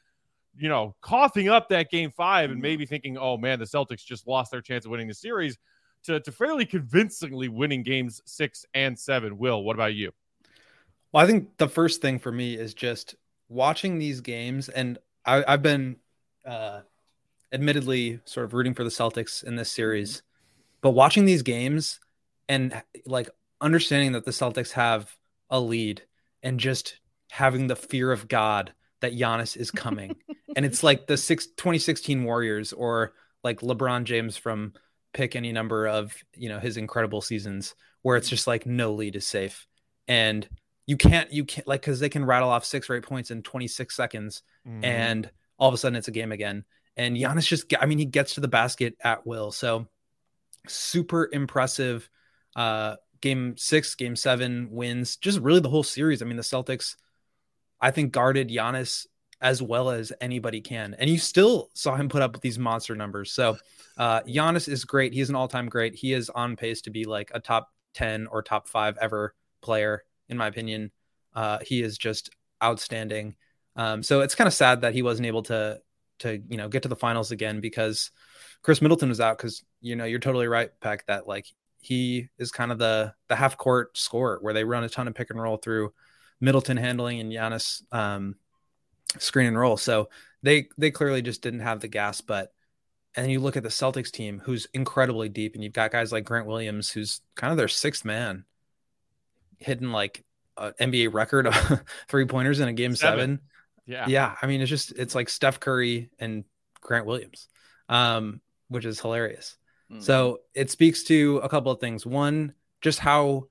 [0.59, 2.63] you know, coughing up that game five and mm-hmm.
[2.63, 5.59] maybe thinking, oh man, the Celtics just lost their chance of winning the series
[6.05, 9.39] to, to fairly convincingly winning games six and seven.
[9.39, 10.13] Will, what about you?
[11.17, 13.15] Well, I think the first thing for me is just
[13.49, 15.97] watching these games, and I, have been
[16.45, 16.81] uh,
[17.51, 20.61] admittedly sort of rooting for the Celtics in this series, mm-hmm.
[20.83, 22.01] but watching these games
[22.51, 23.31] and like
[23.63, 25.17] understanding that the Celtics have
[25.49, 26.03] a lead
[26.43, 27.01] and just
[27.31, 30.17] having the fear of God that Giannis is coming.
[30.55, 34.75] and it's like the six, 2016 Warriors or like LeBron James from
[35.15, 39.17] pick any number of, you know, his incredible seasons where it's just like no lead
[39.17, 39.67] is safe.
[40.07, 40.47] And
[40.87, 43.43] you can't, you can't like, cause they can rattle off six or eight points in
[43.43, 44.85] 26 seconds mm-hmm.
[44.85, 46.65] and all of a sudden it's a game again.
[46.97, 49.53] And Giannis just, I mean, he gets to the basket at will.
[49.53, 49.87] So
[50.67, 52.09] super impressive.
[52.55, 56.23] Uh, game six, game seven wins, just really the whole series.
[56.23, 56.97] I mean, the Celtics,
[57.81, 59.07] I think guarded Giannis
[59.41, 60.95] as well as anybody can.
[60.99, 63.33] And you still saw him put up these monster numbers.
[63.33, 63.57] So
[63.99, 65.13] uh Giannis is great.
[65.13, 65.95] He's an all-time great.
[65.95, 70.05] He is on pace to be like a top 10 or top 5 ever player
[70.29, 70.91] in my opinion.
[71.35, 72.31] Uh he is just
[72.63, 73.37] outstanding.
[73.75, 75.81] Um so it's kind of sad that he wasn't able to
[76.21, 78.11] to you know get to the finals again because
[78.63, 81.47] Khris Middleton was out cuz you know you're totally right Peck that like
[81.81, 85.15] he is kind of the the half court scorer where they run a ton of
[85.15, 85.93] pick and roll through
[86.41, 88.37] Middleton handling and Giannis um,
[89.19, 89.77] screen and roll.
[89.77, 90.09] So
[90.43, 92.21] they they clearly just didn't have the gas.
[92.21, 92.53] But
[93.15, 96.25] and you look at the Celtics team, who's incredibly deep, and you've got guys like
[96.25, 98.45] Grant Williams, who's kind of their sixth man,
[99.59, 100.25] hitting like
[100.57, 103.19] an NBA record of three pointers in a game seven.
[103.19, 103.41] seven.
[103.87, 104.37] Yeah, yeah.
[104.41, 106.45] I mean, it's just it's like Steph Curry and
[106.81, 107.49] Grant Williams,
[107.89, 109.57] um, which is hilarious.
[109.93, 110.03] Mm.
[110.03, 112.05] So it speaks to a couple of things.
[112.05, 113.49] One, just how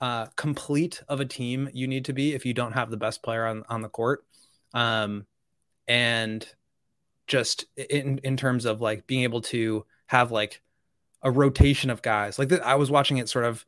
[0.00, 3.22] uh, complete of a team you need to be if you don't have the best
[3.22, 4.24] player on, on the court.
[4.74, 5.26] Um,
[5.88, 6.46] and
[7.26, 10.62] just in, in terms of like being able to have like
[11.22, 13.64] a rotation of guys like I was watching it sort of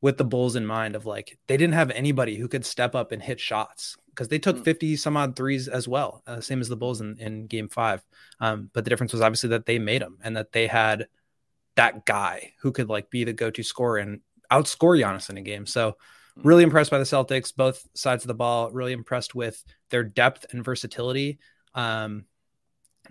[0.00, 3.10] with the Bulls in mind of like they didn't have anybody who could step up
[3.10, 4.64] and hit shots because they took mm.
[4.64, 8.04] 50 some odd threes as well, uh, same as the Bulls in, in game five.
[8.40, 11.08] Um, but the difference was obviously that they made them and that they had
[11.76, 13.98] that guy who could like be the go to scorer.
[13.98, 15.66] And outscore Giannis in a game.
[15.66, 15.96] So
[16.34, 16.48] hmm.
[16.48, 18.70] really impressed by the Celtics, both sides of the ball.
[18.70, 21.38] Really impressed with their depth and versatility.
[21.74, 22.24] Um,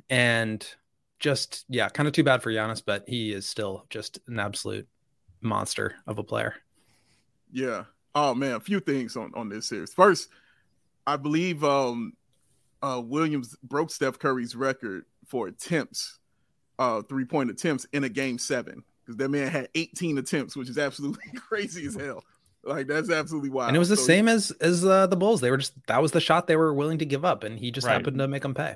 [0.09, 0.67] and
[1.19, 4.87] just yeah, kind of too bad for Giannis, but he is still just an absolute
[5.41, 6.55] monster of a player.
[7.51, 7.85] Yeah.
[8.15, 9.93] Oh man, a few things on on this series.
[9.93, 10.29] First,
[11.05, 12.13] I believe um
[12.81, 16.19] uh Williams broke Steph Curry's record for attempts,
[16.79, 20.69] uh three point attempts in a game seven because that man had 18 attempts, which
[20.69, 22.23] is absolutely crazy as hell.
[22.63, 23.69] Like that's absolutely wild.
[23.69, 25.39] And it was the so, same as as uh, the Bulls.
[25.39, 27.71] They were just that was the shot they were willing to give up, and he
[27.71, 27.93] just right.
[27.93, 28.75] happened to make them pay.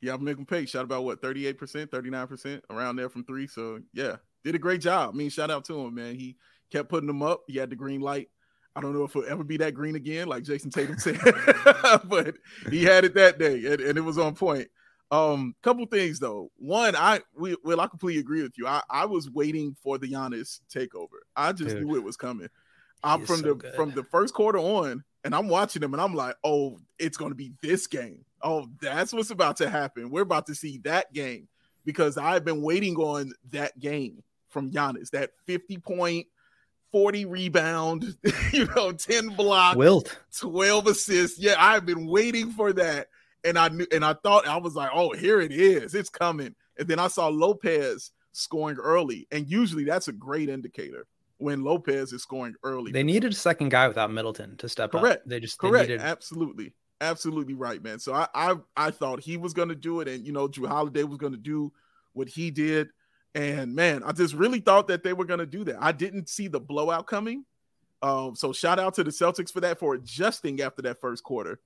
[0.00, 0.64] Yeah, make them pay.
[0.66, 3.48] Shot about what 38 percent, 39 percent around there from three.
[3.48, 5.10] So yeah, did a great job.
[5.12, 6.14] I mean, shout out to him, man.
[6.14, 6.36] He
[6.72, 7.42] kept putting them up.
[7.46, 8.28] He had the green light.
[8.74, 11.20] I don't know if it'll ever be that green again, like Jayson Tatum said,
[12.04, 12.36] but
[12.70, 14.68] he had it that day, and, and it was on point.
[15.10, 16.50] Um, couple things though.
[16.56, 18.66] One, I we, well, I completely agree with you.
[18.66, 21.20] I, I was waiting for the Giannis takeover.
[21.36, 22.48] I just Dude, knew it was coming.
[23.04, 23.74] I'm from so the good.
[23.74, 27.30] from the first quarter on, and I'm watching them, and I'm like, oh, it's going
[27.30, 28.24] to be this game.
[28.42, 30.08] Oh, that's what's about to happen.
[30.08, 31.46] We're about to see that game
[31.84, 35.10] because I've been waiting on that game from Giannis.
[35.10, 36.26] That 50 point,
[36.92, 38.16] 40 rebound,
[38.52, 41.38] you know, 10 block, Wilt, 12 assists.
[41.38, 43.08] Yeah, I've been waiting for that
[43.44, 46.54] and I knew and I thought I was like, oh, here it is, it's coming.
[46.78, 51.06] And then I saw Lopez scoring early, and usually that's a great indicator
[51.38, 52.92] when Lopez is scoring early.
[52.92, 55.22] They needed a second guy without Middleton to step correct.
[55.22, 55.28] up.
[55.28, 56.06] They just correct, they needed...
[56.06, 57.98] absolutely, absolutely right, man.
[57.98, 60.68] So I I I thought he was going to do it, and you know Jrue
[60.68, 61.72] Holiday was going to do
[62.12, 62.88] what he did.
[63.34, 65.76] And man, I just really thought that they were going to do that.
[65.80, 67.44] I didn't see the blowout coming.
[68.02, 71.60] Um, so shout out to the Celtics for that for adjusting after that first quarter.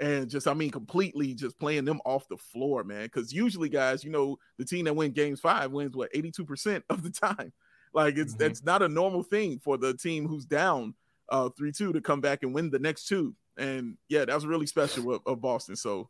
[0.00, 3.04] And just, I mean, completely just playing them off the floor, man.
[3.04, 7.02] Because usually, guys, you know, the team that wins games five wins what 82% of
[7.02, 7.52] the time.
[7.94, 8.42] Like it's mm-hmm.
[8.42, 10.94] that's not a normal thing for the team who's down
[11.28, 13.34] uh three two to come back and win the next two.
[13.58, 15.76] And yeah, that was really special of, of Boston.
[15.76, 16.08] So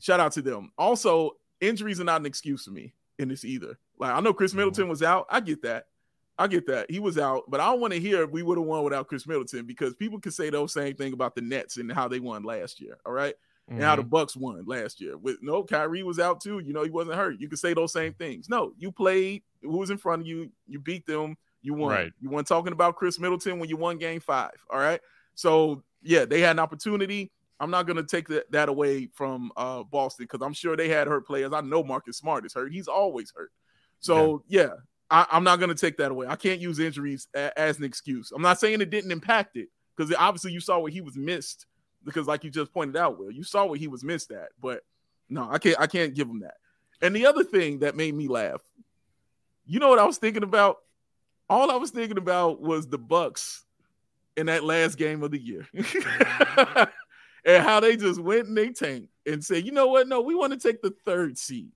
[0.00, 0.72] shout out to them.
[0.76, 3.78] Also, injuries are not an excuse for me in this either.
[3.98, 4.58] Like I know Khris mm-hmm.
[4.58, 5.26] Middleton was out.
[5.30, 5.86] I get that.
[6.36, 6.90] I get that.
[6.90, 9.26] He was out, but I don't want to hear we would have won without Khris
[9.26, 12.42] Middleton because people can say those same thing about the Nets and how they won
[12.42, 12.98] last year.
[13.06, 13.34] All right?
[13.68, 13.76] mm-hmm.
[13.76, 14.10] And how the mm-hmm.
[14.10, 15.16] Bucks won last year.
[15.16, 16.58] With no Kyrie was out too.
[16.60, 17.40] You know, he wasn't hurt.
[17.40, 18.48] You can say those same things.
[18.48, 21.92] No, you played who was in front of you, you beat them, you won.
[21.92, 22.12] Right.
[22.20, 24.54] You weren't talking about Khris Middleton when you won game five.
[24.70, 25.00] All right.
[25.34, 27.32] So yeah, they had an opportunity.
[27.60, 30.88] I'm not going to take that, that away from uh, Boston because I'm sure they
[30.88, 31.52] had hurt players.
[31.52, 32.72] I know Marcus Smart is hurt.
[32.72, 33.52] He's always hurt.
[34.00, 34.68] So yeah, yeah
[35.10, 36.26] I, am not going to take that away.
[36.26, 38.32] I can't use injuries a, as an excuse.
[38.34, 41.66] I'm not saying it didn't impact it because obviously you saw what he was missed
[42.04, 44.48] because like you just pointed out, Will, you saw what he was missed at.
[44.60, 44.82] But
[45.28, 45.80] no, I can't.
[45.80, 46.54] I can't give him that.
[47.00, 48.62] And the other thing that made me laugh,
[49.66, 50.78] you know what I was thinking about?
[51.48, 53.64] All I was thinking about was the Bucks
[54.36, 55.66] in that last game of the year.
[55.74, 56.82] Mm-hmm.
[57.44, 60.08] and how they just went and they tanked and said, you know what?
[60.08, 61.70] No, we want to take the third seed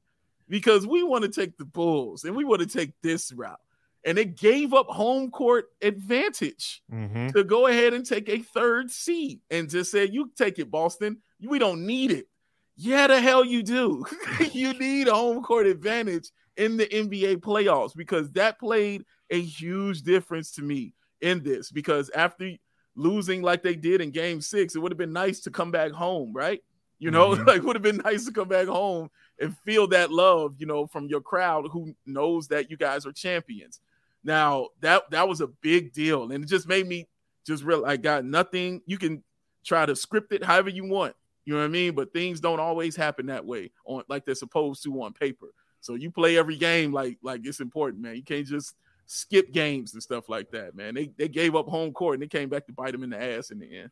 [0.49, 3.61] because we want to take the Bulls and we want to take this route.
[4.05, 7.29] And it gave up home court advantage mm-hmm.
[7.29, 11.19] to go ahead and take a third seed and just said, You take it, Boston.
[11.41, 12.29] We don't need it.
[12.77, 14.07] Yeah, the hell you do.
[14.53, 20.03] you need a home court advantage in the NBA playoffs because that played a huge
[20.03, 21.73] difference to me in this.
[21.73, 22.53] Because after
[22.95, 25.91] losing like they did in game six, it would have been nice to come back
[25.91, 26.61] home, right?
[27.01, 27.49] You know, mm-hmm.
[27.49, 30.87] like would have been nice to come back home and feel that love, you know,
[30.87, 33.81] from your crowd who knows that you guys are champions.
[34.25, 37.09] Now that that was a big deal, and it just made me
[37.47, 37.85] just real.
[37.87, 38.83] I got nothing.
[38.87, 39.23] You can
[39.65, 41.15] try to script it however you want.
[41.45, 41.95] You know what I mean?
[41.95, 45.49] But things don't always happen that way on like they're supposed to on paper.
[45.81, 48.17] So you play every game like like it's important, man.
[48.17, 48.75] You can't just
[49.07, 50.95] skip games and stuff like that, man.
[50.95, 53.23] They they gave up home court and they came back to bite them in the
[53.23, 53.91] ass in the end.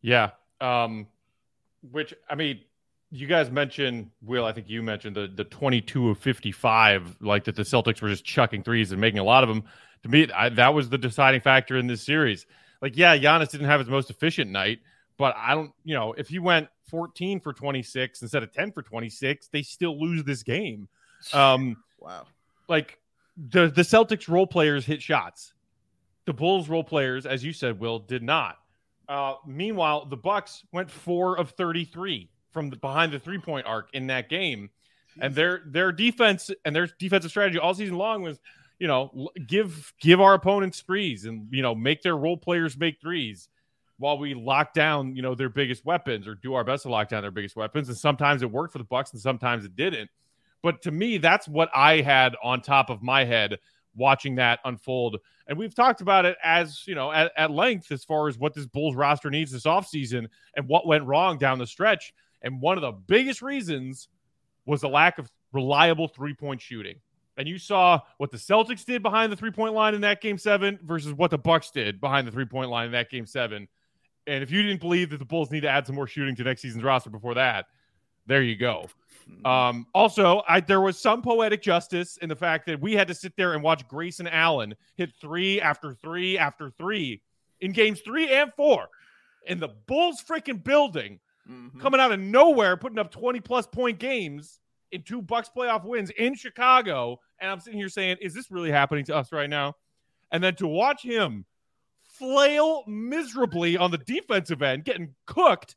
[0.00, 0.30] Yeah.
[0.60, 1.06] Um
[1.90, 2.60] which I mean,
[3.14, 4.44] you guys mentioned Will.
[4.44, 8.02] I think you mentioned the the twenty two of fifty five, like that the Celtics
[8.02, 9.62] were just chucking threes and making a lot of them.
[10.02, 12.44] To me, I, that was the deciding factor in this series.
[12.82, 14.80] Like, yeah, Giannis didn't have his most efficient night,
[15.16, 18.72] but I don't, you know, if he went fourteen for twenty six instead of ten
[18.72, 20.88] for twenty six, they still lose this game.
[21.32, 22.26] Um, wow.
[22.68, 22.98] Like
[23.36, 25.54] the the Celtics role players hit shots.
[26.26, 28.58] The Bulls role players, as you said, Will, did not.
[29.08, 34.06] Uh, meanwhile, the Bucks went four of thirty-three from the, behind the three-point arc in
[34.06, 34.70] that game,
[35.20, 38.40] and their their defense and their defensive strategy all season long was,
[38.78, 43.00] you know, give give our opponents threes and you know make their role players make
[43.00, 43.50] threes,
[43.98, 47.10] while we lock down you know their biggest weapons or do our best to lock
[47.10, 47.88] down their biggest weapons.
[47.88, 50.08] And sometimes it worked for the Bucks, and sometimes it didn't.
[50.62, 53.58] But to me, that's what I had on top of my head
[53.94, 55.18] watching that unfold.
[55.46, 58.54] And we've talked about it as, you know, at, at length as far as what
[58.54, 62.14] this Bulls roster needs this offseason and what went wrong down the stretch.
[62.44, 64.08] And one of the biggest reasons
[64.66, 66.96] was the lack of reliable three point shooting.
[67.36, 70.38] And you saw what the Celtics did behind the three point line in that game
[70.38, 73.66] seven versus what the Bucks did behind the three point line in that game seven.
[74.26, 76.44] And if you didn't believe that the Bulls need to add some more shooting to
[76.44, 77.66] next season's roster before that,
[78.26, 78.86] there you go.
[79.44, 83.14] Um, also, I, there was some poetic justice in the fact that we had to
[83.14, 87.20] sit there and watch Grayson Allen hit three after three after three
[87.60, 88.88] in games three and four
[89.46, 91.78] in the Bulls freaking building, mm-hmm.
[91.80, 94.60] coming out of nowhere, putting up 20 plus point games
[94.92, 97.20] in two Bucks playoff wins in Chicago.
[97.40, 99.74] And I'm sitting here saying, is this really happening to us right now?
[100.30, 101.44] And then to watch him
[102.02, 105.76] flail miserably on the defensive end, getting cooked,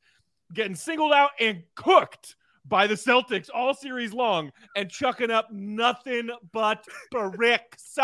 [0.53, 2.35] getting singled out and cooked
[2.67, 7.97] by the Celtics all series long and chucking up nothing but bricks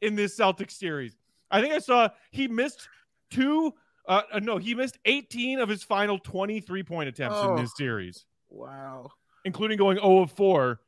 [0.00, 1.16] in this Celtics series.
[1.50, 2.88] I think I saw he missed
[3.30, 3.72] two.
[4.08, 7.72] Uh, uh no, he missed 18 of his final 23 point attempts oh, in this
[7.76, 8.24] series.
[8.48, 9.10] Wow.
[9.44, 10.80] Including going 0 of 4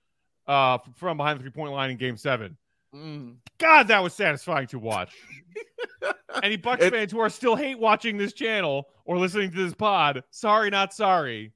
[0.46, 2.56] uh, from behind the three point line in game seven.
[2.94, 3.36] Mm.
[3.58, 5.12] God, that was satisfying to watch.
[6.42, 9.74] Any Bucks it, fans who are still hate watching this channel or listening to this
[9.74, 11.52] pod, sorry, not sorry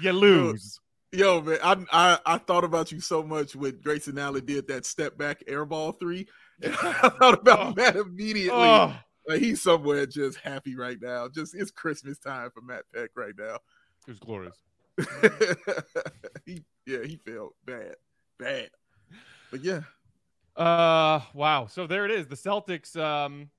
[0.00, 0.80] you lose.
[1.12, 4.84] Yo, man, I, I I thought about you so much when Grayson Allen did that
[4.84, 6.26] step back airball three.
[6.62, 7.74] And I thought about oh.
[7.74, 8.52] Matt immediately.
[8.52, 8.94] Oh.
[9.28, 11.28] Like he's somewhere just happy right now.
[11.28, 13.56] Just it's Christmas time for Matt Peck right now.
[14.06, 14.56] It was glorious.
[16.46, 17.96] he, yeah, he felt bad,
[18.38, 18.70] bad.
[19.50, 19.80] but yeah.
[20.56, 21.66] Uh, wow.
[21.66, 22.26] So there it is.
[22.26, 23.50] The Celtics um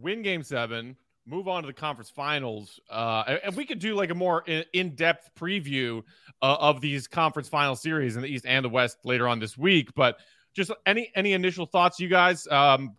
[0.00, 2.80] win Game Seven, move on to the conference finals.
[2.88, 6.02] Uh, and we could do like a more in depth preview
[6.42, 9.56] uh, of these conference final series in the East and the West later on this
[9.56, 9.90] week.
[9.94, 10.18] But
[10.54, 12.96] just any any initial thoughts, you guys, um,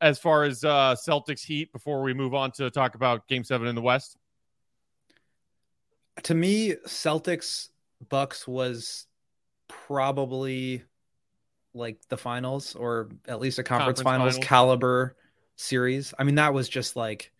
[0.00, 3.66] as far as uh, Celtics Heat before we move on to talk about Game Seven
[3.66, 4.16] in the West.
[6.24, 7.68] To me, Celtics
[8.08, 9.06] Bucks was
[9.68, 10.82] probably
[11.74, 14.46] like the finals or at least a conference, conference finals, finals.
[14.46, 15.16] caliber
[15.56, 16.14] series.
[16.18, 17.32] I mean, that was just like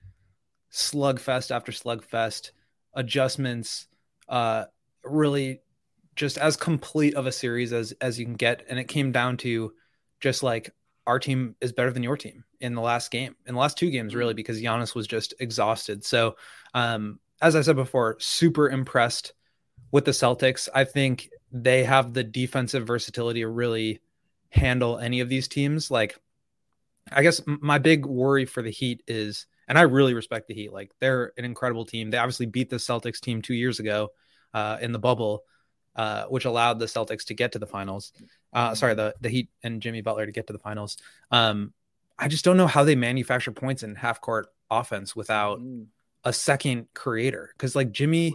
[0.70, 2.50] slugfest after slugfest,
[2.94, 3.86] adjustments,
[4.28, 4.64] uh,
[5.04, 5.60] really
[6.14, 8.64] just as complete of a series as as you can get.
[8.68, 9.72] And it came down to
[10.20, 10.74] just like
[11.06, 13.90] our team is better than your team in the last game, in the last two
[13.90, 14.36] games, really, mm-hmm.
[14.36, 16.04] because Giannis was just exhausted.
[16.04, 16.36] So,
[16.74, 19.32] um, as I said before, super impressed
[19.92, 20.68] with the Celtics.
[20.74, 24.00] I think they have the defensive versatility to really
[24.50, 25.90] handle any of these teams.
[25.90, 26.18] Like,
[27.12, 30.72] I guess my big worry for the Heat is, and I really respect the Heat.
[30.72, 32.10] Like, they're an incredible team.
[32.10, 34.08] They obviously beat the Celtics team two years ago
[34.54, 35.44] uh, in the bubble,
[35.96, 38.12] uh, which allowed the Celtics to get to the finals.
[38.52, 40.98] Uh, sorry, the the Heat and Jimmy Butler to get to the finals.
[41.30, 41.72] Um,
[42.18, 45.86] I just don't know how they manufacture points in half court offense without mm.
[46.24, 47.50] a second creator.
[47.56, 48.34] Because like Jimmy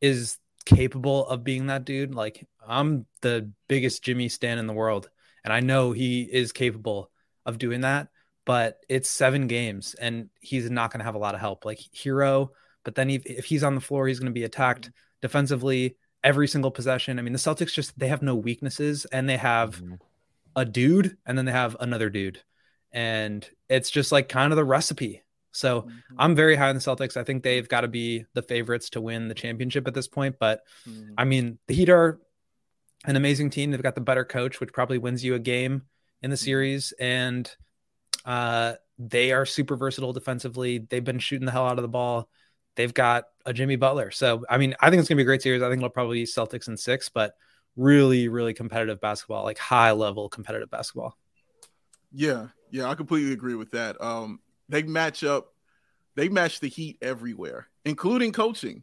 [0.00, 2.14] is capable of being that dude.
[2.14, 5.08] Like I'm the biggest Jimmy stan in the world,
[5.44, 7.10] and I know he is capable
[7.44, 8.08] of doing that.
[8.44, 11.64] But it's seven games, and he's not going to have a lot of help.
[11.64, 12.50] Like Herro,
[12.84, 15.20] but then if, if he's on the floor, he's going to be attacked mm-hmm.
[15.20, 17.18] defensively every single possession.
[17.18, 19.94] I mean, the Celtics just they have no weaknesses, and they have mm-hmm.
[20.54, 22.42] a dude, and then they have another dude,
[22.92, 25.22] and it's just like kind of the recipe.
[25.52, 26.16] So mm-hmm.
[26.18, 27.16] I'm very high on the Celtics.
[27.16, 30.36] I think they've got to be the favorites to win the championship at this point.
[30.38, 31.14] But mm-hmm.
[31.16, 32.20] I mean, the Heat are
[33.06, 33.70] an amazing team.
[33.70, 35.82] They've got the better coach, which probably wins you a game
[36.22, 36.44] in the mm-hmm.
[36.44, 37.50] series, and
[38.24, 40.78] uh, they are super versatile defensively.
[40.78, 42.28] They've been shooting the hell out of the ball.
[42.76, 44.10] They've got a Jimmy Butler.
[44.10, 45.62] So I mean, I think it's gonna be a great series.
[45.62, 47.34] I think it'll probably be Celtics in six, but
[47.76, 51.16] really, really competitive basketball, like high level competitive basketball.
[52.12, 54.00] Yeah, yeah, I completely agree with that.
[54.00, 55.52] Um, they match up,
[56.14, 58.82] they match the Heat everywhere, including coaching.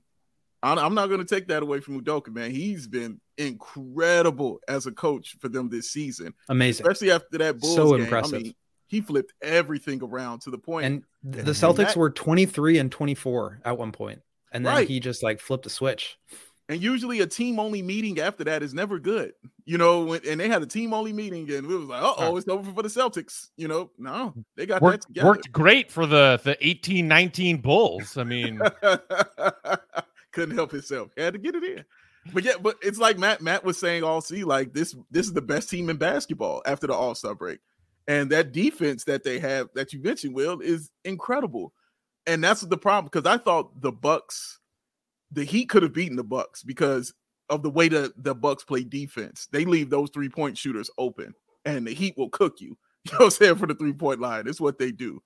[0.62, 2.52] I'm not going to take that away from Udoka, man.
[2.52, 6.34] He's been incredible as a coach for them this season.
[6.48, 8.04] Amazing, especially after that Bulls so game.
[8.04, 8.40] impressive.
[8.40, 8.56] I mean,
[8.94, 10.86] he flipped everything around to the point.
[10.86, 14.88] And the Celtics that, were 23 and 24 at one point, and then right.
[14.88, 16.20] he just like flipped a switch.
[16.70, 19.34] And usually a team only meeting after that is never good,
[19.66, 20.06] you know.
[20.06, 22.72] When, and they had a team only meeting, and it was like, oh, it's over
[22.72, 23.50] for the Celtics.
[23.58, 25.28] You know, no, they got worked, that together.
[25.28, 28.16] Worked great for the the 18 19 Bulls.
[28.16, 28.62] I mean,
[30.32, 31.10] couldn't help himself.
[31.18, 31.84] Had to get it in.
[32.32, 35.34] But yeah, but it's like Matt Matt was saying all see, like this this is
[35.34, 37.60] the best team in basketball after the All Star break.
[38.08, 41.74] And that defense that they have that you mentioned, Will, is incredible.
[42.28, 44.60] And that's the problem because I thought the Bucks,
[45.32, 47.14] the Heat could have beaten the Bucks because
[47.50, 49.48] of the way that the Bucks play defense.
[49.52, 51.34] They leave those three point shooters open,
[51.66, 52.78] and the Heat will cook you.
[53.06, 54.48] You know what I'm saying for the three point line.
[54.48, 55.22] It's what they do.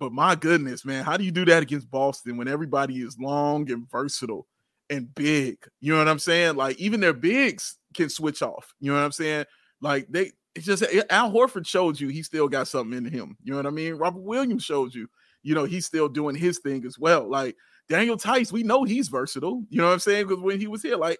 [0.00, 3.70] But my goodness, man, how do you do that against Boston when everybody is long
[3.70, 4.48] and versatile
[4.88, 5.58] and big?
[5.78, 6.56] You know what I'm saying?
[6.56, 8.74] Like even their bigs can switch off.
[8.80, 9.44] You know what I'm saying?
[9.80, 13.36] Like they it's just Al Horford showed you he still got something in him.
[13.42, 13.94] You know what I mean?
[13.94, 15.08] Robert Williams showed you,
[15.42, 17.28] you know, he's still doing his thing as well.
[17.28, 17.56] Like
[17.88, 19.64] Daniel Theis, we know he's versatile.
[19.70, 20.26] You know what I'm saying?
[20.28, 21.18] Because when he was here, like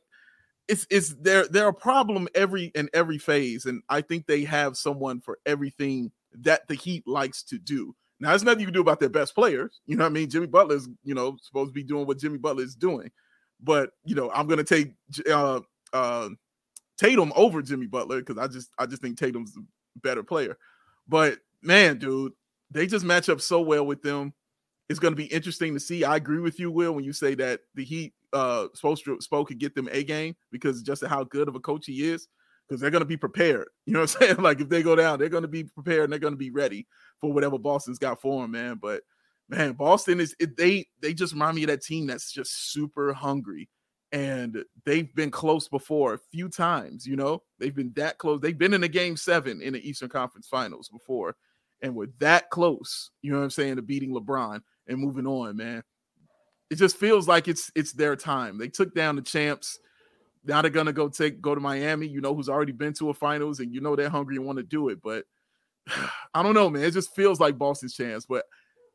[0.69, 4.77] it's it's they're they're a problem every in every phase, and I think they have
[4.77, 7.95] someone for everything that the Heat likes to do.
[8.21, 9.81] Now, there's nothing you can do about their best players.
[9.87, 10.29] You know what I mean?
[10.29, 13.11] Jimmy Butler's, you know, supposed to be doing what Jimmy Butler is doing.
[13.63, 14.93] But, you know, I'm to take
[15.31, 15.61] uh,
[15.93, 16.29] uh,
[17.01, 19.61] Tatum over Jimmy Butler because I just I just think Tatum's a
[20.01, 20.59] better player.
[21.09, 22.33] But man, dude,
[22.71, 24.35] they just match up so well with them.
[24.91, 26.05] It's going to be interesting to see.
[26.05, 29.49] I agree with you, Will, when you say that the Heat uh supposed to spoke
[29.49, 32.29] could get them a game because just how good of a coach he is.
[32.69, 33.67] Because they're going to be prepared.
[33.87, 34.37] You know what I'm saying?
[34.43, 36.51] Like if they go down, they're going to be prepared and they're going to be
[36.51, 36.87] ready
[37.21, 38.79] for whatever Boston's got for them, man.
[38.81, 39.03] But
[39.49, 43.13] man, Boston is it, they they just remind me of that team that's just super
[43.15, 43.69] hungry
[44.13, 47.07] and they've been close before a few times.
[47.07, 48.41] You know, they've been that close.
[48.41, 51.37] They've been in a game seven in the Eastern Conference Finals before,
[51.83, 53.11] and we're that close.
[53.23, 55.83] You know what I'm saying to beating LeBron and moving on, man.
[56.71, 58.59] It just feels like it's it's their time.
[58.59, 59.79] They took down the champs.
[60.45, 62.07] Now they're gonna go take go to Miami.
[62.07, 64.59] You know who's already been to a finals, and you know they're hungry and want
[64.59, 65.01] to do it.
[65.03, 65.25] But
[66.35, 66.85] I don't know, man.
[66.85, 68.27] It just feels like Boston's chance.
[68.27, 68.45] But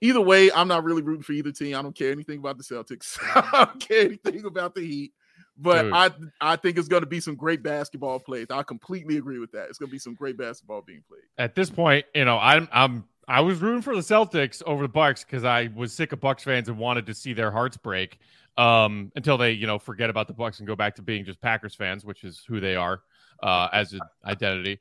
[0.02, 1.76] either way, I'm not really rooting for either team.
[1.76, 3.18] I don't care anything about the Celtics.
[3.36, 5.14] I don't care anything about the Heat.
[5.58, 5.94] But Dude.
[5.94, 8.52] I I think it's going to be some great basketball played.
[8.52, 9.70] I completely agree with that.
[9.70, 11.24] It's going to be some great basketball being played.
[11.38, 14.90] At this point, you know, I'm I'm I was rooting for the Celtics over the
[14.90, 18.20] Bucks because I was sick of Bucks fans and wanted to see their hearts break
[18.58, 21.42] um, until they, you know, forget about the Bucks and go back to being just
[21.42, 23.02] Packers fans, which is who they are
[23.42, 24.80] uh, as an identity.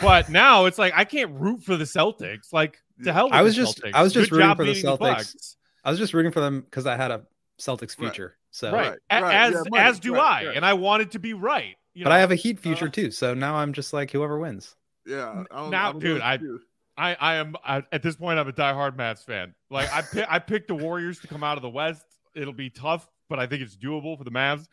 [0.00, 2.52] But now it's like I can't root for the Celtics.
[2.52, 3.26] Like to hell.
[3.26, 3.90] With I was the just- Celtics.
[3.94, 4.98] I was just Good rooting for the Celtics.
[4.98, 5.56] Bucks.
[5.84, 7.22] I was just rooting for them because I had a
[7.58, 7.98] Celtics Right.
[7.98, 8.36] future.
[8.50, 10.56] So, right, Right, as yeah, money, as do right, I, right.
[10.56, 11.76] and I wanted to be right.
[11.94, 13.10] You but know, I have a Heat future uh, too.
[13.10, 14.74] So now I'm just like whoever wins.
[15.06, 15.44] Yeah.
[15.50, 16.60] I don't- Now, I don't dude, I- what to do.
[16.96, 18.38] I, I am I, at this point.
[18.38, 19.54] I'm a diehard Mavs fan.
[19.70, 22.04] Like I pi- I picked the Warriors to come out of the West.
[22.34, 24.66] It'll be tough, but I think it's doable for the Mavs.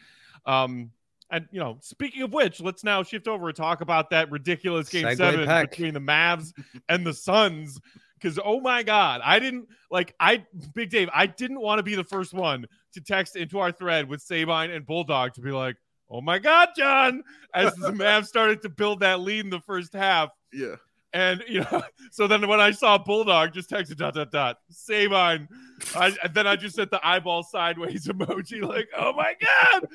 [0.45, 0.91] Um,
[1.31, 4.89] and you know, speaking of which, let's now shift over and talk about that ridiculous
[4.89, 5.69] game Segue seven Peck.
[5.71, 6.51] between the Mavs
[6.89, 7.79] and the Suns.
[8.19, 11.09] Because oh my god, I didn't like I Big Dave.
[11.13, 14.71] I didn't want to be the first one to text into our thread with Sabine
[14.71, 15.75] and Bulldog to be like,
[16.09, 19.93] "Oh my god, John!" As the Mavs started to build that lead in the first
[19.93, 20.29] half.
[20.51, 20.75] Yeah.
[21.13, 25.47] And you know, so then when I saw Bulldog, just texted dot dot dot Sabine,
[25.95, 29.87] I and then I just sent the eyeball sideways emoji, like, oh my god.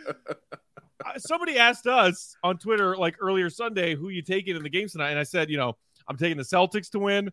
[1.18, 5.10] Somebody asked us on Twitter like earlier Sunday who you taking in the games tonight,
[5.10, 5.76] and I said, you know,
[6.08, 7.30] I'm taking the Celtics to win,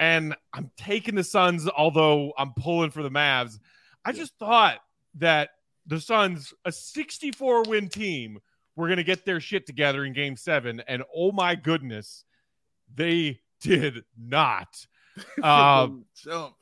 [0.00, 3.58] and I'm taking the Suns, although I'm pulling for the Mavs.
[4.02, 4.78] I just thought
[5.16, 5.50] that
[5.86, 8.38] the Suns, a 64 win team,
[8.76, 10.82] were going to get their shit together in game seven.
[10.88, 12.24] And oh my goodness,
[12.92, 14.86] they did not.
[15.42, 16.54] Um, Jump.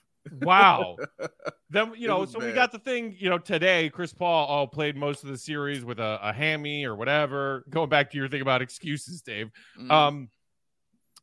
[0.42, 0.96] wow.
[1.70, 4.96] Then, you know, so we got the thing, you know, today, Chris Paul all played
[4.96, 7.62] most of the series with a, a hammy or whatever.
[7.68, 9.50] Going back to your thing about excuses, Dave.
[9.78, 9.90] Mhm.
[9.90, 10.28] Um,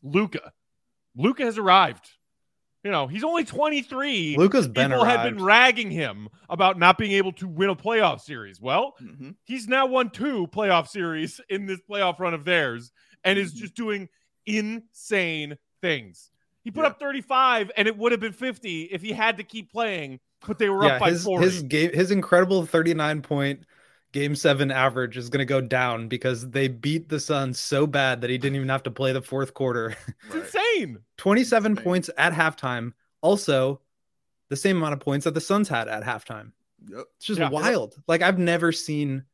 [0.03, 0.53] Luka.
[1.15, 2.09] Luka has arrived.
[2.83, 4.35] You know, he's only 23.
[4.37, 8.21] Luka's been People had been ragging him about not being able to win a playoff
[8.21, 8.61] series.
[8.61, 9.35] Well, Mhm.
[9.43, 12.91] he's now won two playoff series in this playoff run of theirs
[13.23, 13.57] and is Mhm.
[13.57, 14.09] just doing
[14.45, 16.29] insane things.
[16.63, 16.87] He put Yeah.
[16.87, 20.59] up 35 and it would have been 50 if he had to keep playing, but
[20.59, 21.43] they were up by his 40.
[21.45, 23.65] his game his incredible 39 point
[24.15, 28.21] game seven average is going to go down because they beat the Suns so bad
[28.21, 29.89] that he didn't even have to play the fourth quarter.
[30.33, 30.63] it's Right.
[30.79, 30.99] insane.
[31.17, 31.83] 27 Insane.
[31.83, 32.93] points at halftime.
[33.21, 33.81] Also,
[34.49, 36.53] the same amount of points that the Suns had at halftime.
[36.89, 37.05] Yep.
[37.17, 37.49] It's just Yeah.
[37.49, 37.95] wild.
[38.07, 39.25] Like I've never seen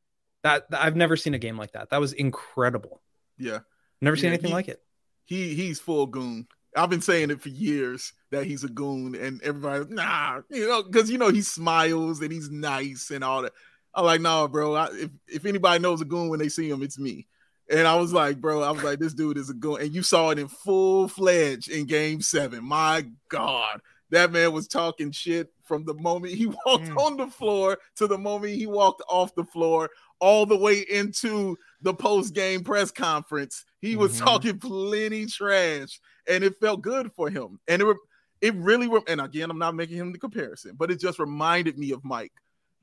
[0.43, 0.65] that.
[0.73, 1.91] I've never seen a game like that.
[1.91, 3.01] That was incredible.
[3.38, 3.59] Yeah.
[4.01, 4.82] Never seen Yeah, anything he- like it.
[5.25, 6.47] He he's full goon.
[6.75, 10.82] I've been saying it for years that he's a goon, and everybody nah, you know,
[10.84, 13.51] because you know he smiles and he's nice and all that.
[13.93, 14.75] I'm like, nah, bro.
[14.75, 17.27] I, if if anybody knows a goon when they see him, it's me.
[17.69, 20.03] And I was like, bro, I was like, this dude is a goon, and you
[20.03, 22.63] saw it in full fledged in Game Seven.
[22.65, 23.79] My God,
[24.09, 26.97] that man was talking shit from the moment he walked Mm.
[26.97, 29.89] on the floor to the moment he walked off the floor,
[30.19, 33.63] all the way into the post game press conference.
[33.79, 34.25] He was Mhm.
[34.25, 37.59] talking plenty trash, and it felt good for him.
[37.69, 37.95] And it, re-
[38.41, 41.77] it really, re- and again, I'm not making him the comparison, but it just reminded
[41.77, 42.33] me of Mike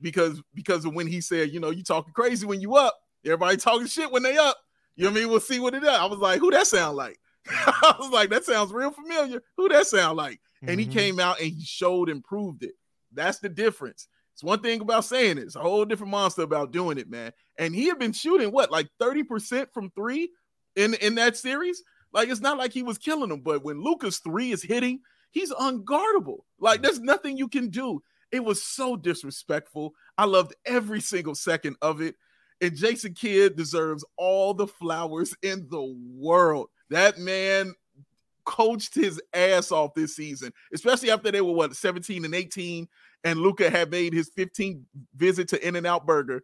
[0.01, 3.57] because because of when he said, you know, you talking crazy when you up, everybody
[3.57, 4.57] talking shit when they up.
[4.97, 5.31] You know what I mean?
[5.31, 5.89] We'll see what it is.
[5.89, 7.19] I was like, who that sound like?
[7.49, 9.43] I was like, that sounds real familiar.
[9.57, 10.41] Who that sound like?
[10.67, 10.93] And he Mhm.
[10.93, 12.73] came out and he showed and proved it.
[13.13, 14.09] That's the difference.
[14.35, 17.33] It's one thing about saying it, it's a whole different monster about doing it, man.
[17.59, 20.31] And he had been shooting what, like 30% from three
[20.77, 21.83] in, in that series?
[22.13, 25.53] Like, it's not like he was killing them, but when Luka's three is hitting, he's
[25.53, 26.39] unguardable.
[26.59, 28.03] Like, there's nothing you can do.
[28.31, 29.95] It was so disrespectful.
[30.17, 32.17] I loved every single second of it.
[32.61, 36.69] And Jason Kidd deserves all the flowers in the world.
[36.91, 37.75] That man
[38.45, 42.89] coached his ass off this season, especially after they were what 17 and 18,
[43.25, 44.81] and Luka had made his 15th
[45.17, 46.43] visit to In and Out Burger,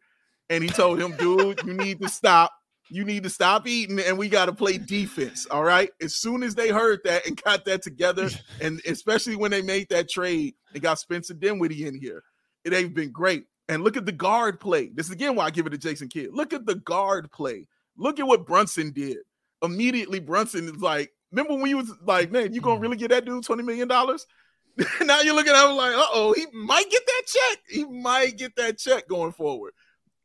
[0.51, 2.53] and he told him, "Dude, you need to stop.
[2.89, 5.91] You need to stop eating, and we got to play defense." All right.
[6.01, 8.31] As soon as they heard that and got that together,
[8.61, 12.23] and especially when they made that trade and got Spencer Dinwiddie in here,
[12.65, 13.47] they've been great.
[13.69, 14.91] And look at the guard play.
[14.93, 16.31] This is again why I give it to Jason Kidd.
[16.33, 17.67] Look at the guard play.
[17.97, 19.19] Look at what Brunson did.
[19.63, 22.83] Immediately, Brunson is like, remember when you was like, man, you gonna mm.
[22.83, 23.89] really get that dude $20 million?
[25.07, 27.59] now you're looking at him like, uh-oh, he might get that check.
[27.69, 29.73] He might get that check going forward.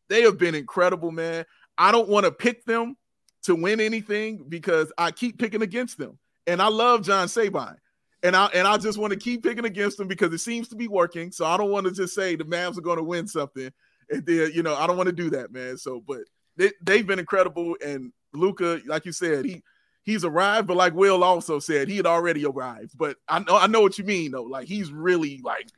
[0.07, 1.45] They have been incredible, man.
[1.79, 2.97] I don't want to pick them
[3.43, 6.19] to win anything because I keep picking against them.
[6.45, 7.77] And I love John Sabine.
[8.21, 10.75] And I and I just want to keep picking against them because it seems to
[10.75, 11.31] be working.
[11.31, 13.71] So I don't want to just say the Mavs are going to win something.
[14.09, 15.77] And then, you know, I don't want to do that, man.
[15.77, 16.19] So, but
[16.57, 17.77] they, they've been incredible.
[17.85, 19.63] And Luka, like you said, he
[20.03, 22.97] he's arrived, but like Will also said, he had already arrived.
[22.97, 24.43] But I know I know what you mean though.
[24.43, 25.69] Like he's really like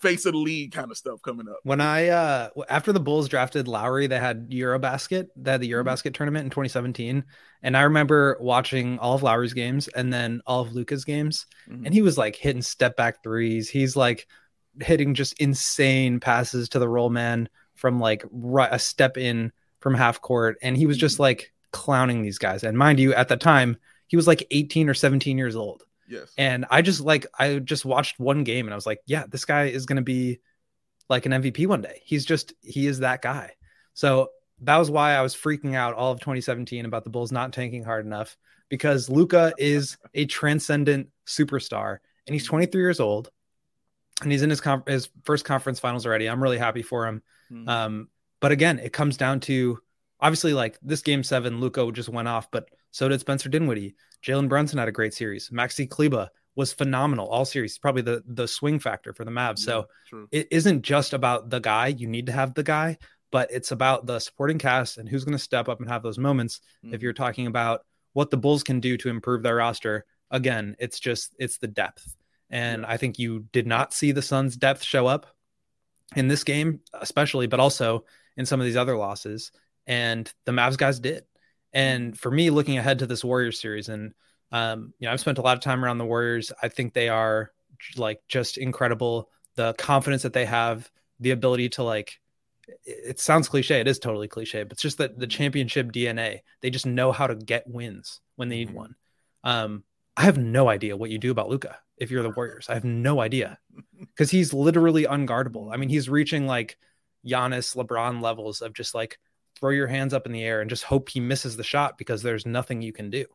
[0.00, 1.58] face of the league kind of stuff coming up.
[1.62, 5.28] When I uh after the Bulls drafted Lauri, they had Eurobasket.
[5.36, 5.88] They had the Mm-hmm.
[5.88, 7.24] Eurobasket tournament in 2017,
[7.62, 11.84] and I remember watching all of Lauri's games and then all of Luka's games, Mhm.
[11.86, 13.68] and he was like hitting step back threes.
[13.68, 14.26] He's like
[14.80, 19.94] hitting just insane passes to the roll man from like right, a step in from
[19.94, 21.22] half court, and he was just Mm-hmm.
[21.22, 22.64] like clowning these guys.
[22.64, 23.76] And mind you, at the time,
[24.08, 25.84] he was like 18 or 17 years old.
[26.10, 26.32] Yes.
[26.36, 29.44] And I just like I just watched one game and I was like, yeah, this
[29.44, 30.40] guy is going to be
[31.08, 32.02] like an MVP one day.
[32.04, 33.52] He's just he is that guy.
[33.94, 34.30] So
[34.62, 37.84] that was why I was freaking out all of 2017 about the Bulls not tanking
[37.84, 38.36] hard enough
[38.68, 43.30] because Luka is a transcendent superstar and he's 23 years old
[44.22, 46.28] and he's in his com- his first conference finals already.
[46.28, 47.22] I'm really happy for him.
[47.50, 47.68] Mhm.
[47.68, 48.08] Um,
[48.40, 49.78] but again, it comes down to
[50.20, 53.94] obviously like this game seven, Luka just went off, but so did Spencer Dinwiddie.
[54.22, 55.50] Jalen Brunson had a great series.
[55.50, 59.60] Maxi Kleber was phenomenal all series, probably the the swing factor for the Mavs.
[59.60, 60.28] So true.
[60.30, 61.88] it isn't just about the guy.
[61.88, 62.98] You need to have the guy,
[63.30, 66.18] but it's about the supporting cast and who's going to step up and have those
[66.18, 66.60] moments.
[66.82, 67.02] If Mhm.
[67.02, 71.34] you're talking about what the Bulls can do to improve their roster, again, it's just
[71.38, 72.16] it's the depth.
[72.50, 75.26] And I think you did not see the Suns' depth show up
[76.16, 78.04] in this game, especially, but also
[78.36, 79.52] in some of these other losses.
[79.86, 81.24] And the Mavs guys did.
[81.72, 84.12] And for me, looking ahead to this Warriors series, and
[84.52, 86.52] um, you know, I've spent a lot of time around the Warriors.
[86.62, 87.52] I think they are
[87.96, 89.30] like just incredible.
[89.54, 90.90] The confidence that they have,
[91.20, 92.20] the ability to like
[92.84, 96.42] it- sounds cliche, it is totally cliche, but it's just that the championship DNA.
[96.60, 98.74] They just know how to get wins when they need Mhm.
[98.74, 98.96] one.
[99.44, 99.84] Um,
[100.16, 102.66] I have no idea what you do about Luka if you're the Warriors.
[102.68, 103.58] I have no idea
[104.00, 105.72] because he's literally unguardable.
[105.72, 106.78] I mean, he's reaching like
[107.26, 109.18] Giannis, LeBron levels of just like
[109.60, 112.22] throw your hands up in the air and just hope he misses the shot because
[112.22, 113.26] there's nothing you can do.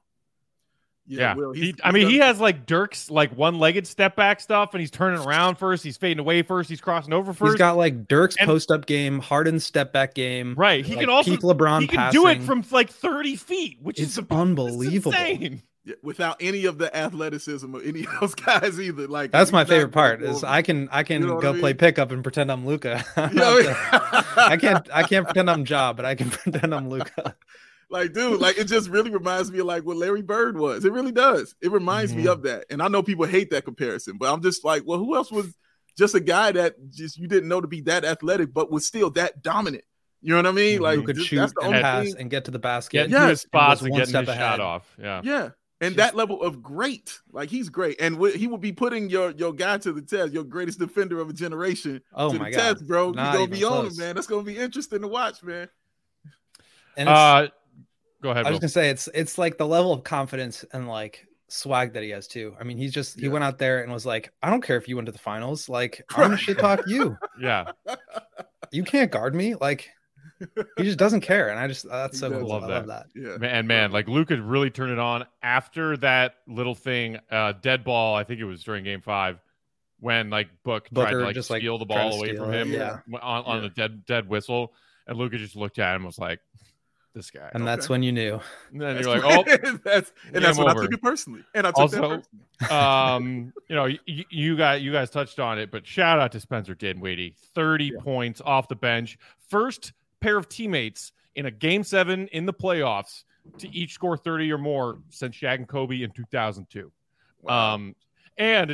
[1.08, 4.40] Yeah, Will, he, he's- I mean, he's he has like Dirk's like one-legged step back
[4.40, 7.52] stuff, and he's turning around first, he's fading away first, he's crossing over first.
[7.52, 10.56] He's got like Dirk's And- post up game, Harden's step back game.
[10.58, 10.84] right.
[10.84, 12.20] He like, can also peak LeBron he can passing.
[12.22, 15.12] do it from like thirty feet, which It's is unbelievable.
[15.12, 15.62] insane.
[15.88, 19.08] Yeah, without any of the athleticism of any of those guys either.
[19.08, 20.44] Like That's my favorite part is.
[20.44, 23.04] I can I can You know go I play pickup and pretend I'm Luka.
[23.18, 24.34] You know what I mean?
[24.50, 27.36] I can't I can't pretend I'm Ja, but I can pretend I'm Luka.
[27.92, 30.92] like dude like it just really reminds me of like what larry bird was it
[30.92, 32.32] really does it reminds me Mhm.
[32.32, 35.16] of that and i know people hate that comparison but i'm just like well who
[35.16, 35.56] else was
[35.96, 39.12] just a guy that just you didn't know to be that athletic but was still
[39.12, 39.84] that dominant
[40.24, 42.16] you know what i mean like Who could just- shoot that's the and pass thing
[42.22, 42.94] and get to the basket.
[42.98, 44.96] Getting Yes, spots was and one getting his step shot off.
[45.00, 45.22] Yeah.
[45.24, 45.50] yeah
[45.86, 49.32] and that level of great like he's great and wh- he will be putting your
[49.32, 52.56] your guy to the test your greatest defender of a generation Oh to my the
[52.56, 52.62] god.
[52.78, 55.08] test bro Not you gonna even be on him man that's gonna be interesting to
[55.08, 55.68] watch man
[56.98, 57.48] And it's, Uh,
[58.22, 58.46] go ahead.
[58.46, 58.60] I was Will.
[58.62, 62.28] gonna say it's it's like the level of confidence and like swag that he has
[62.28, 62.56] too.
[62.60, 63.32] I mean, he's just he Yeah.
[63.34, 65.70] went out there and was like, I don't care if you went to the finals.
[65.70, 67.18] Like, I'm gonna shit talk you.
[67.40, 67.72] Yeah.
[68.72, 69.56] You can't guard me.
[69.56, 69.92] Like,
[70.78, 71.50] he just doesn't care.
[71.50, 72.48] And I just that's so cool.
[72.48, 72.88] Love I that.
[72.88, 73.06] love that.
[73.16, 77.18] yeah Man, and man, like Luke had really turned it on after that little thing,
[77.32, 78.16] uh, dead ball.
[78.16, 79.40] I think it was during Game Five
[80.00, 83.00] when like Book tried to like just, like, steal the ball away from him yeah.
[83.22, 83.62] on, on Yeah.
[83.62, 84.74] the dead dead whistle,
[85.08, 86.42] and Luka just looked at him and was like,
[87.14, 88.40] "This guy." And that's when you knew.
[88.72, 90.82] And then That's you're like, "Oh." what- that's and that's game when over.
[90.82, 91.44] I took it personally.
[91.56, 92.22] And I took that Also,
[92.60, 92.70] personally.
[92.70, 96.40] um, you know, you, you guys, you guys touched on it, but shout out to
[96.42, 99.18] Spencer Dinwiddie, thirty points off the bench,
[99.50, 99.94] first
[100.26, 103.24] pair of teammates in a game seven in the playoffs
[103.60, 106.92] to each score thirty or more since Shaq and Kobe in two thousand two.
[107.42, 107.76] Wow.
[107.76, 107.96] Um,
[108.38, 108.70] and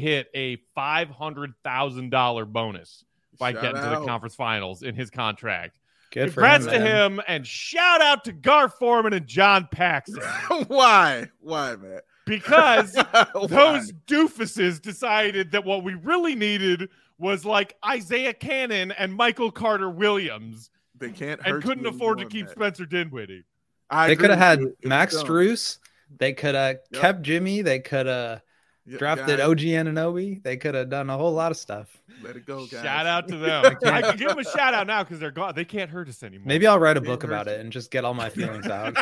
[0.00, 3.04] hit a five hundred thousand dollar bonus
[3.38, 5.78] by Shout getting to the conference finals in his contract.
[6.10, 6.72] Good for Congrats him.
[6.72, 10.22] to him, and shout out to Gar Forman and John Paxson
[10.68, 11.26] Why?
[11.40, 12.00] Why, man?
[12.24, 13.46] because Why?
[13.46, 19.90] those doofuses decided that what we really needed was like Isaiah Canaan and Michael Carter
[19.90, 22.54] Williams they can't and couldn't you afford to keep that.
[22.54, 23.44] Spencer Dinwiddie.
[23.90, 24.68] I They could have had you.
[24.68, 25.26] It was Max dumb.
[25.26, 25.78] Strus.
[26.18, 27.00] They could have Yep.
[27.02, 27.62] kept Jimmy.
[27.62, 28.42] They could have
[28.86, 30.42] Yeah, drafted guys, OG Anunoby.
[30.42, 31.96] They could have done a whole lot of stuff.
[32.22, 32.82] Let it go, guys.
[32.82, 33.76] Shout out to them.
[33.84, 35.54] I can give them a shout out now because they're gone.
[35.54, 36.46] They can't hurt us anymore.
[36.46, 38.66] Maybe I'll write a It book about hurts it and just get all my feelings
[38.68, 38.96] out.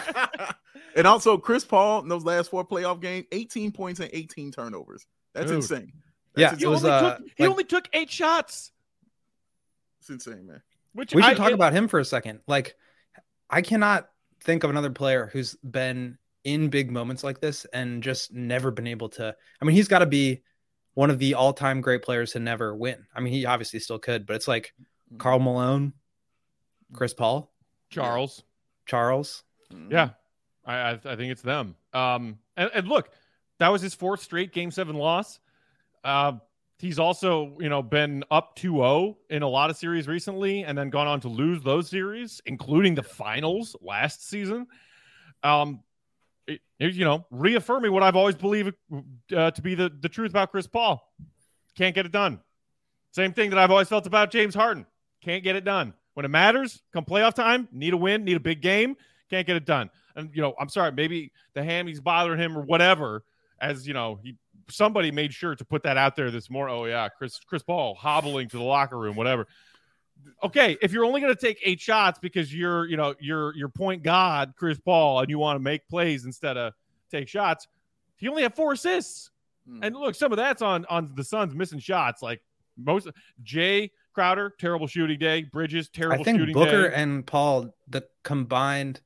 [0.96, 5.06] and also, Chris Paul in those last four playoff games, 18 points and 18 turnovers.
[5.34, 5.56] That's Dude.
[5.56, 5.92] insane.
[6.36, 8.72] Yeah, That's he, it was, only, uh, took, he like- only took eight shots.
[10.00, 10.62] It's insane, man.
[10.96, 12.40] Which We should I- talk it- about him for a second.
[12.46, 12.74] Like,
[13.50, 14.08] I cannot
[14.42, 18.86] think of another player who's been in big moments like this and just never been
[18.86, 19.36] able to.
[19.60, 20.42] I mean, he's got to be
[20.94, 23.04] one of the all-time great players to never win.
[23.14, 24.72] I mean, he obviously still could, but it's like
[25.18, 25.92] Karl Malone,
[26.94, 27.52] Chris Paul,
[27.90, 28.42] Charles.
[28.86, 29.42] Charles.
[29.72, 29.90] Mhm.
[29.92, 30.10] Yeah,
[30.64, 31.76] I, I I think it's them.
[31.92, 33.10] Um, and, and look,
[33.58, 35.40] that was his fourth straight Game Seven loss.
[36.04, 36.34] Uh,
[36.78, 40.90] He's also, you know, been up 2-0 in a lot of series recently and then
[40.90, 44.66] gone on to lose those series, including the finals last season.
[45.42, 45.80] Um,
[46.46, 48.74] it, you know, reaffirming what I've always believed
[49.34, 51.12] uh, to be the, the truth about Chris Paul.
[51.76, 52.40] Can't get it done.
[53.12, 54.86] Same thing that I've always felt about James Harden.
[55.22, 55.94] Can't get it done.
[56.14, 58.96] When it matters, come playoff time, need a win, need a big game,
[59.30, 59.90] can't get it done.
[60.14, 63.24] And, you know, I'm sorry, maybe the hammy's bothering him or whatever,
[63.60, 64.36] as, you know, he
[64.68, 66.76] somebody made sure to put that out there this morning.
[66.76, 69.46] Oh yeah, Chris Chris Paul hobbling to the locker room, whatever.
[70.42, 73.68] Okay, if you're only going to take eight shots because you're you know you're your
[73.68, 76.72] point god Chris Paul and you want to make plays instead of
[77.10, 77.68] take shots,
[78.16, 79.30] he only had four assists.
[79.68, 79.82] Hmm.
[79.82, 82.22] And look, some of that's on on the Suns missing shots.
[82.22, 82.42] Like
[82.76, 83.08] most
[83.44, 85.44] Jae Crowder, terrible shooting day.
[85.44, 86.94] Bridges, terrible I think Booker day.
[86.94, 89.00] and Paul, the combined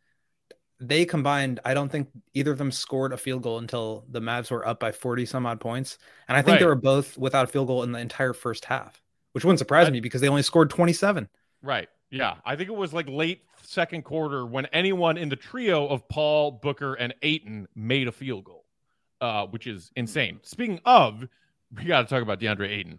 [0.81, 4.51] they combined, I don't think either of them scored a field goal until the Mavs
[4.51, 5.99] were up by 40 some odd points.
[6.29, 6.61] And I think Right.
[6.61, 9.03] they were both without a field goal in the entire first half,
[9.33, 11.29] which wouldn't surprise I- me because they only scored 27.
[11.63, 11.89] Right.
[12.11, 12.37] Yeah.
[12.45, 16.53] I think it was like late second quarter when anyone in the trio of Paul,
[16.53, 18.65] Booker, and Ayton made a field goal,
[19.21, 20.41] uh, which is insane.
[20.43, 21.29] Speaking of,
[21.77, 22.99] we got to talk about DeAndre Ayton.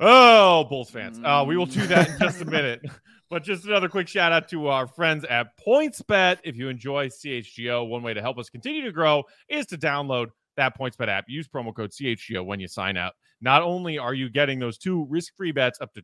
[0.00, 1.20] Oh, Bulls fans.
[1.22, 2.84] Uh, we will do that in just a minute.
[3.32, 6.40] But just another quick shout out to our friends at PointsBet.
[6.44, 10.26] If you enjoy CHGO, one way to help us continue to grow is to download
[10.58, 11.24] that PointsBet app.
[11.28, 13.14] Use promo code CHGO when you sign up.
[13.40, 16.02] Not only are you getting those two risk free bets up to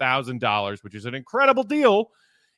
[0.00, 2.12] $2,000, which is an incredible deal.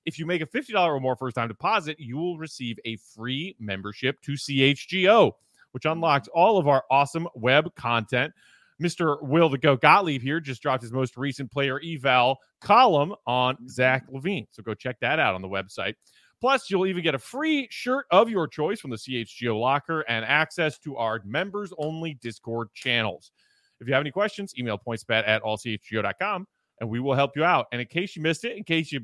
[0.04, 3.56] If you make a $50 or more first time deposit, you will receive a free
[3.58, 5.32] membership to CHGO,
[5.70, 8.34] which unlocks all of our awesome web content.
[8.80, 9.22] Mr.
[9.22, 13.68] Will the Go Gottlieb here just dropped his most recent player eval column on mm-hmm.
[13.68, 14.46] Zach LaVine.
[14.50, 15.94] So go check that out on the website.
[16.40, 20.24] Plus, you'll even get a free shirt of your choice from the CHGO locker and
[20.24, 23.30] access to our members only Discord channels.
[23.80, 26.46] If you have any questions, email pointsbet at allchgo.com
[26.80, 27.66] and we will help you out.
[27.72, 29.00] And in case you missed it, in case you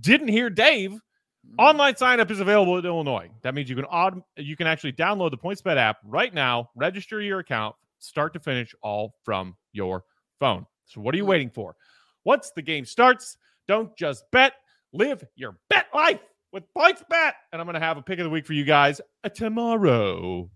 [0.00, 1.60] didn't hear Dave, mm-hmm.
[1.60, 3.30] online sign up is available in Illinois.
[3.42, 7.38] That means you can you can actually download the PointsBet app right now, register your
[7.38, 10.04] account, start to finish, all from your
[10.38, 10.66] phone.
[10.86, 11.76] So what are you waiting for?
[12.24, 13.36] Once the game starts,
[13.68, 14.54] don't just bet,
[14.92, 16.20] live your bet life
[16.52, 17.32] with PointsBet.
[17.52, 20.50] And I'm going to have a pick of the week for you guys uh, tomorrow.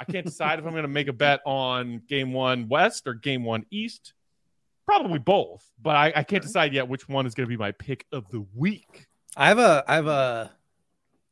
[0.00, 3.14] I can't decide if I'm going to make a bet on game one West or
[3.14, 4.14] game one East.
[4.84, 7.72] Probably both, but I, I can't decide yet which one is going to be my
[7.72, 9.08] pick of the week.
[9.36, 10.52] I have a I have a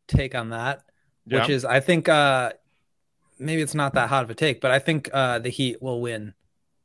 [0.09, 0.83] take on that,
[1.25, 2.53] which is I think uh
[3.39, 6.01] maybe it's not that hot of a take, but I think uh the Heat will
[6.01, 6.35] win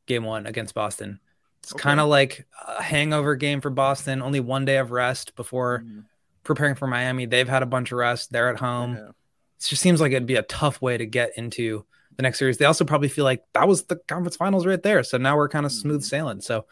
[0.05, 1.19] game 1 against Boston.
[1.63, 1.81] It's Okay.
[1.81, 6.05] kind of like a hangover game for Boston, only one day of rest before Mhm.
[6.43, 7.25] preparing for Miami.
[7.25, 8.31] They've had a bunch of rest.
[8.31, 8.95] They're at home.
[8.95, 9.09] Yeah.
[9.09, 11.85] It just seems like it'd be a tough way to get into
[12.15, 12.57] the next series.
[12.57, 15.03] They also probably feel like that was the conference finals right there.
[15.03, 16.41] So now we're kind of smooth sailing.
[16.41, 16.65] So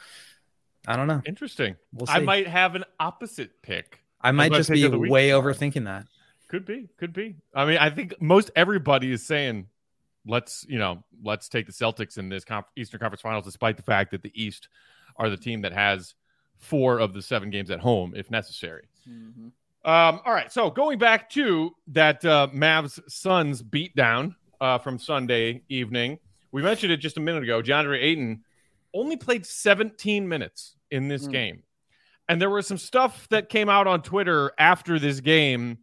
[0.87, 1.21] I don't know.
[1.25, 1.75] Interesting.
[1.91, 3.99] We'll I might have an opposite pick.
[4.21, 6.05] I might just be of the week way overthinking that.
[6.49, 7.35] Could be, could be.
[7.53, 9.67] I mean, I think most everybody is saying,
[10.25, 13.83] let's, you know, let's take the Celtics in this conf- Eastern Conference Finals, despite the
[13.83, 14.69] fact that the East
[15.17, 16.13] are the team that has
[16.57, 18.87] four of the seven games at home, if necessary.
[19.07, 19.51] Mhm.
[19.85, 25.63] Um, all right, so going back to that uh, Mavs Suns beatdown uh, from Sunday
[25.69, 26.17] evening,
[26.51, 27.61] we mentioned it just a minute ago.
[27.61, 28.43] DeAndre Ayton
[28.93, 31.31] only played 17 minutes in this Hmm.
[31.31, 31.63] game,
[32.27, 35.77] and there was some stuff that came out on Twitter after this game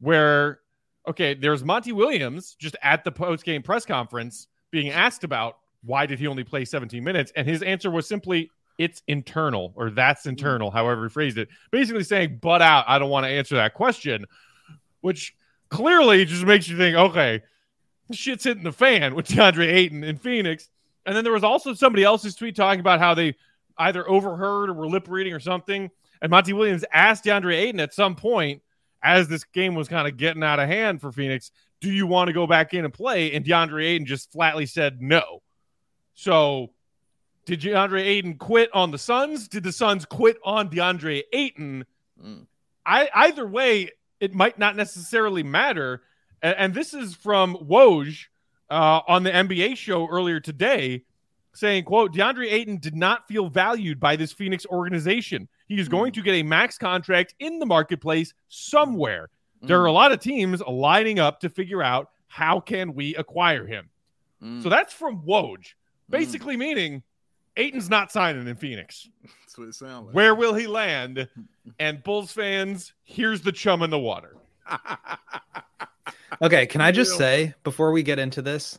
[0.00, 0.60] where,
[1.08, 6.06] okay, there's Monty Williams just at the post game press conference being asked about why
[6.06, 8.50] did he only play 17 minutes, and his answer was simply.
[8.78, 10.28] It's internal, or that's mm-hmm.
[10.30, 11.48] internal, however he phrased it.
[11.72, 14.24] Basically saying butt out i don't want to answer that question
[15.00, 15.34] which
[15.68, 17.42] clearly just makes you think okay
[18.12, 20.70] shit's hitting the fan with DeAndre Ayton in Phoenix.
[21.06, 23.36] And then there was also somebody else's tweet talking about how they
[23.78, 25.90] either overheard or were lip reading or something.
[26.20, 28.62] And Monty Williams asked DeAndre Ayton at some point
[29.02, 32.28] as this game was kind of getting out of hand for Phoenix do you want
[32.28, 35.42] to go back in and play and DeAndre Ayton just flatly said no
[36.14, 36.70] so
[37.48, 39.48] did DeAndre Ayton quit on the Suns?
[39.48, 41.86] Did the Suns quit on DeAndre Ayton?
[42.22, 42.46] Mm.
[42.84, 46.02] I either way, it might not necessarily matter.
[46.42, 48.26] And, and this is from Woj
[48.68, 51.04] uh, on the NBA show earlier today,
[51.58, 55.48] saying, "quote DeAndre Ayton did not feel valued by this Phoenix organization.
[55.66, 56.20] He is going hmm.
[56.20, 59.30] to get a max contract in the marketplace somewhere.
[59.62, 59.96] There are a hmm.
[59.96, 63.88] lot of teams lining up to figure out how can we acquire him.
[64.42, 64.62] Mm.
[64.62, 65.62] So that's from Woj, hmm.
[66.10, 67.02] basically meaning
[67.56, 69.08] Ayton's not signing in Phoenix.
[69.42, 70.14] That's what it sounds like.
[70.14, 71.28] Where will he land?
[71.80, 74.36] And Bulls fans, here's the chum in the water.
[76.40, 78.78] Okay, can I just say before we get into this,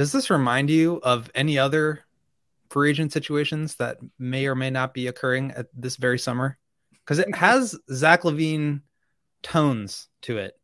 [0.00, 2.00] does this remind you of any other
[2.70, 6.56] free agent situations that may or may not be occurring at this very summer
[7.04, 8.80] because it has Zach LaVine
[9.42, 10.58] tones to it.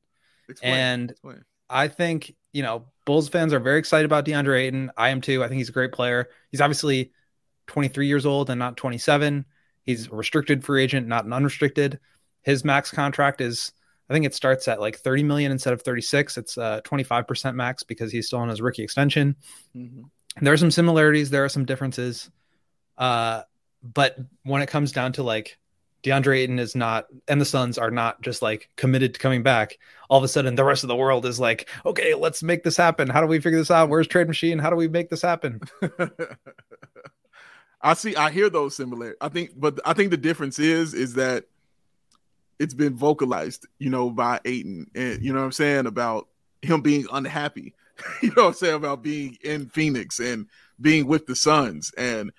[0.48, 1.44] Explain, and explain.
[1.68, 4.90] I think, you know, Bulls fans are very excited about DeAndre Ayton.
[4.96, 5.44] I am too.
[5.44, 6.30] I think he's a great player.
[6.50, 7.12] He's obviously
[7.66, 9.44] 23 years old and not 27.
[9.82, 12.00] He's a restricted free agent, not an unrestricted.
[12.40, 13.72] His max contract is,
[14.08, 16.38] I think it starts at like 30 million instead of 36.
[16.38, 19.36] It's uh, 25% max because he's still on his rookie extension.
[19.74, 20.02] Mm-hmm.
[20.44, 22.30] There are some similarities, there are some differences.
[22.96, 23.42] Uh,
[23.82, 25.58] but when it comes down to like
[26.06, 29.78] DeAndre Ayton is not, and the Suns are not just like committed to coming back.
[30.08, 32.76] All of a sudden, the rest of the world is like, okay, let's make this
[32.76, 33.08] happen.
[33.08, 33.88] How do we figure this out?
[33.88, 34.60] Where's Trade Machine?
[34.60, 35.60] How do we make this happen?
[37.80, 38.14] I see.
[38.14, 39.16] I hear those similar.
[39.20, 41.46] I think, but I think the difference is, is that
[42.58, 46.28] it's been vocalized, you know, by Ayton, and you know what I'm saying about
[46.62, 47.74] him being unhappy.
[48.22, 50.46] you know what I'm saying about being in Phoenix and
[50.80, 52.32] being with the Suns, and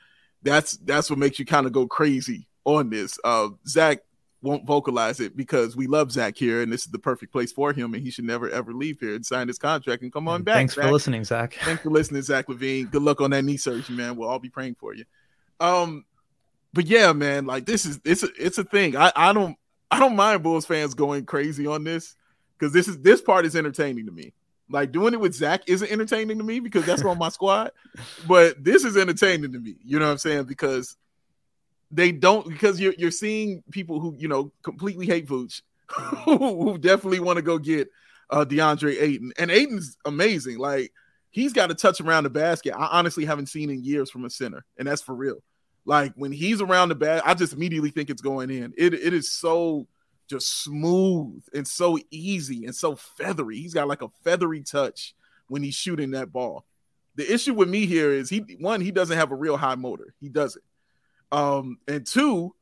[0.44, 3.20] that's that's what makes you kind of go crazy on this.
[3.24, 4.00] Uh, Zach
[4.42, 7.74] won't vocalize it because we love Zach here, and this is the perfect place for
[7.74, 10.44] him, and he should never ever leave here and sign his contract and come on
[10.44, 10.56] back.
[10.56, 10.86] Thanks Zach.
[10.86, 11.54] for listening, Zach.
[11.62, 12.92] Thanks for listening, Zach LaVine.
[12.92, 14.16] Good luck on that knee surgery, man.
[14.16, 15.06] We'll all be praying for you.
[15.60, 16.06] Um,
[16.74, 18.96] but yeah, man, like this is it's a, it's a thing.
[18.96, 19.58] I I don't
[19.90, 22.16] I don't mind Bulls fans going crazy on this
[22.58, 24.34] because this is this part is entertaining to me.
[24.70, 27.72] Like doing it with Zach isn't entertaining to me because that's on my squad,
[28.28, 29.76] but this is entertaining to me.
[29.84, 30.44] You know what I'm saying?
[30.46, 30.98] Because
[31.90, 35.62] they don't because you're you're seeing people who you know completely hate Vooch,
[36.26, 37.90] who definitely want to go get
[38.30, 40.58] uh, DeAndre Ayton, and Ayton's amazing.
[40.58, 40.92] Like
[41.30, 42.74] he's got a touch around the basket.
[42.76, 45.42] I honestly haven't seen in years from a center, and that's for real.
[45.88, 48.74] Like when he's around the bat, I just immediately think it's going in.
[48.78, 49.88] It it is so
[50.28, 53.58] just smooth and so easy and so feathery.
[53.58, 55.16] He's got like a feathery touch
[55.48, 56.66] when he's shooting that ball.
[57.16, 60.14] The issue with me here is he one he doesn't have a real high motor.
[60.20, 60.64] He doesn't.
[61.32, 62.54] Um, and two,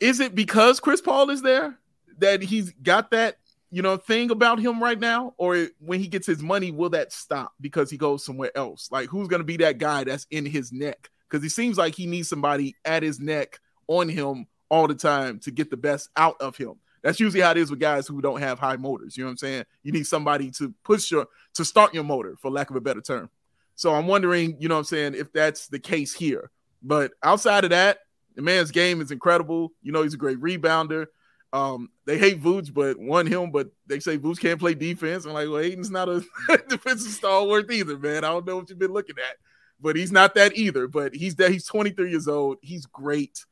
[0.00, 1.78] is it because Chris Paul is there
[2.18, 3.36] that he's got that
[3.70, 7.12] you know thing about him right now, or when he gets his money, will that
[7.12, 8.88] stop because he goes somewhere else?
[8.90, 11.08] Like who's to be that guy that's in his neck?
[11.32, 13.58] Because he seems like he needs somebody at his neck
[13.88, 16.74] on him all the time to get the best out of him.
[17.02, 19.16] That's usually how it is with guys who don't have high motors.
[19.16, 19.64] You know what I'm saying?
[19.82, 23.00] You need somebody to push your to start your motor, for lack of a better
[23.00, 23.30] term.
[23.76, 26.50] So I'm wondering, you know what I'm saying, if that's the case here.
[26.82, 28.00] But outside of that,
[28.34, 29.72] the man's game is incredible.
[29.82, 31.06] You know, he's a great rebounder.
[31.54, 35.24] Um, they hate Vooch, but one him, but they say Vooch can't play defense.
[35.24, 36.22] I'm like, well, Ayton's not a
[36.68, 38.18] defensive stalwart either, man.
[38.18, 39.36] I don't know what you've been looking at,
[39.82, 40.86] but he's not that either.
[40.88, 42.58] But he's that he's 23 years old.
[42.62, 43.44] He's great,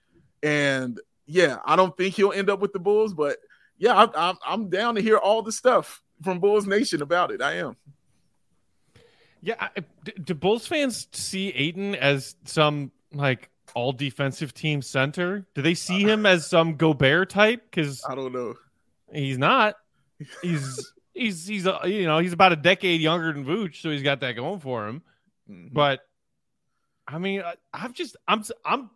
[0.42, 3.38] and yeah, I don't think he'll end up with the Bulls, but
[3.78, 7.42] yeah, I, I'm I'm down to hear all the stuff from Bulls Nation about it.
[7.42, 7.76] I am.
[9.42, 9.68] Yeah,
[10.22, 15.46] do Bulls fans see Ayton as some like all defensive team center?
[15.54, 17.62] Do they see him as some Gobert type?
[17.70, 18.54] Because I don't know.
[19.12, 19.76] He's not.
[20.42, 24.20] He's he's he's you know he's about a decade younger than Vooch, so he's got
[24.20, 25.02] that going for him.
[25.50, 25.74] Mm-hmm.
[25.74, 25.98] But
[27.10, 28.90] I mean, I, I'm just I'm I'm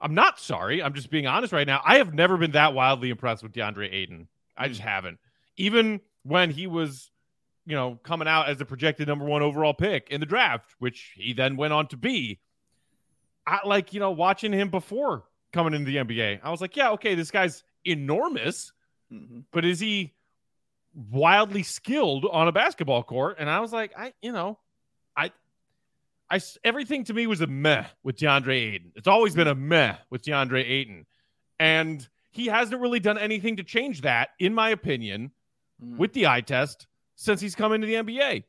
[0.00, 0.82] I'm not sorry.
[0.82, 1.80] I'm just being honest right now.
[1.84, 4.28] I have never been that wildly impressed with DeAndre Ayton.
[4.56, 5.18] I just haven't.
[5.56, 7.10] Even when he was,
[7.66, 11.12] you know, coming out as the projected number one overall pick in the draft, which
[11.16, 12.40] he then went on to be.
[13.46, 16.40] I like, you know, watching him before coming into the NBA.
[16.42, 18.72] I was like, yeah, okay, this guy's enormous,
[19.12, 19.40] mm-hmm.
[19.50, 20.14] but is he
[20.94, 23.36] wildly skilled on a basketball court?
[23.38, 24.58] And I was like, I, you know,
[26.30, 28.92] I, everything to me was a meh with DeAndre Ayton.
[28.94, 31.06] It's always been a meh with DeAndre Ayton,
[31.58, 35.32] and he hasn't really done anything to change that, in my opinion,
[35.84, 35.96] mm.
[35.96, 38.44] with the eye test since he's come into the NBA.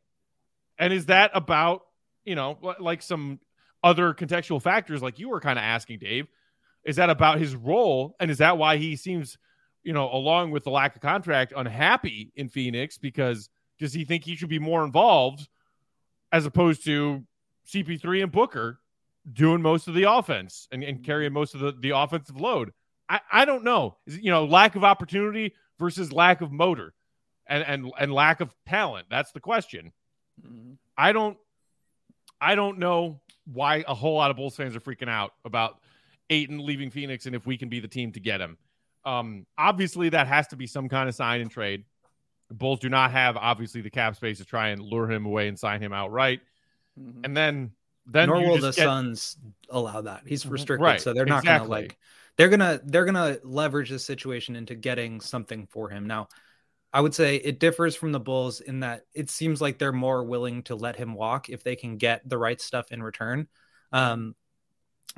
[0.77, 1.81] And is that about
[2.23, 3.39] you know like some
[3.83, 6.27] other contextual factors like you were kind of asking Dave?
[6.83, 9.37] Is that about his role, and is that why he seems,
[9.83, 14.23] you know, along with the lack of contract, unhappy in Phoenix because does he think
[14.23, 15.47] he should be more involved
[16.31, 17.23] as opposed to
[17.67, 18.79] CP3 and Booker
[19.31, 22.71] doing most of the offense and, and carrying most of the, the offensive load.
[23.07, 23.97] I, I don't know.
[24.05, 26.93] Is you know, lack of opportunity versus lack of motor
[27.47, 29.07] and, and, and lack of talent.
[29.09, 29.91] That's the question.
[30.41, 30.73] Mm-hmm.
[30.97, 31.37] I don't
[32.39, 35.79] I don't know why a whole lot of Bulls fans are freaking out about
[36.29, 38.57] Ayton leaving Phoenix and if we can be the team to get him.
[39.05, 41.83] Um, obviously, that has to be some kind of sign and trade.
[42.49, 45.47] The Bulls do not have obviously the cap space to try and lure him away
[45.47, 46.41] and sign him outright.
[46.99, 47.21] Mm-hmm.
[47.23, 47.71] And then
[48.05, 48.83] then nor will the get...
[48.83, 49.37] Suns
[49.69, 50.23] allow that.
[50.25, 50.53] He's mm-hmm.
[50.53, 51.01] restricted, right.
[51.01, 51.67] so they're not exactly.
[51.67, 51.97] gonna like
[52.37, 56.07] they're gonna they're gonna leverage this situation into getting something for him.
[56.07, 56.27] Now,
[56.93, 60.23] I would say it differs from the Bulls in that it seems like they're more
[60.23, 63.47] willing to let him walk if they can get the right stuff in return.
[63.91, 64.35] Um,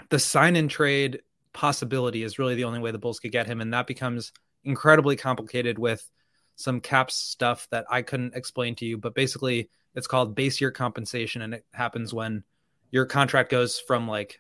[0.10, 1.22] the sign and trade
[1.54, 5.16] possibility is really the only way the Bulls could get him, and that becomes incredibly
[5.16, 6.08] complicated with
[6.56, 8.98] some caps stuff that I couldn't explain to you.
[8.98, 12.44] But basically, it's called base year compensation, and it happens when
[12.92, 14.40] your contract goes from like,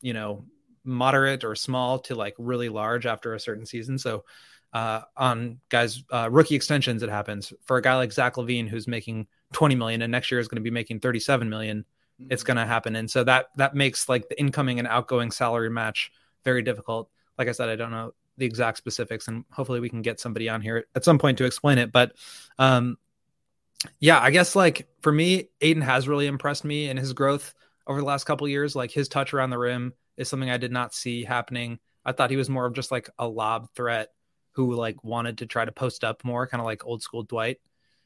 [0.00, 0.44] you know,
[0.84, 3.98] moderate or small to like really large after a certain season.
[3.98, 4.24] So
[4.72, 8.88] uh, on guys uh, rookie extensions, it happens for a guy like Zach LaVine who's
[8.88, 11.84] making 20 million and next year is going to be making 37 million.
[12.20, 12.32] Mm-hmm.
[12.32, 15.70] It's going to happen, and so that that makes like the incoming and outgoing salary
[15.70, 16.10] match
[16.44, 17.08] very difficult.
[17.38, 20.48] Like I said, I don't know the exact specifics, and hopefully we can get somebody
[20.48, 21.92] on here at some point to explain it.
[21.92, 22.12] But
[22.58, 22.98] um,
[24.00, 27.54] yeah, I guess like for me, Ayton has really impressed me in his growth
[27.86, 28.74] over the last couple years.
[28.74, 31.78] Like his touch around the rim is something I did not see happening.
[32.04, 34.08] I thought he was more of just like a lob threat
[34.52, 37.58] who like wanted to try to post up more, kind of like old school Dwight.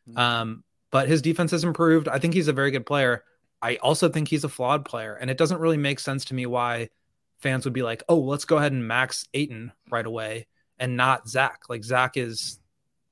[0.09, 0.18] Mm-hmm.
[0.18, 2.09] Um, but his defense has improved.
[2.09, 3.25] I think he's a very good player.
[3.62, 6.47] I also think he's a flawed player, and it doesn't really make sense to me
[6.47, 6.91] why
[7.39, 10.49] fans would be like, "Oh, let's go ahead and max Ayton right away,"
[10.79, 11.62] and not Zach.
[11.68, 12.59] Like Zach is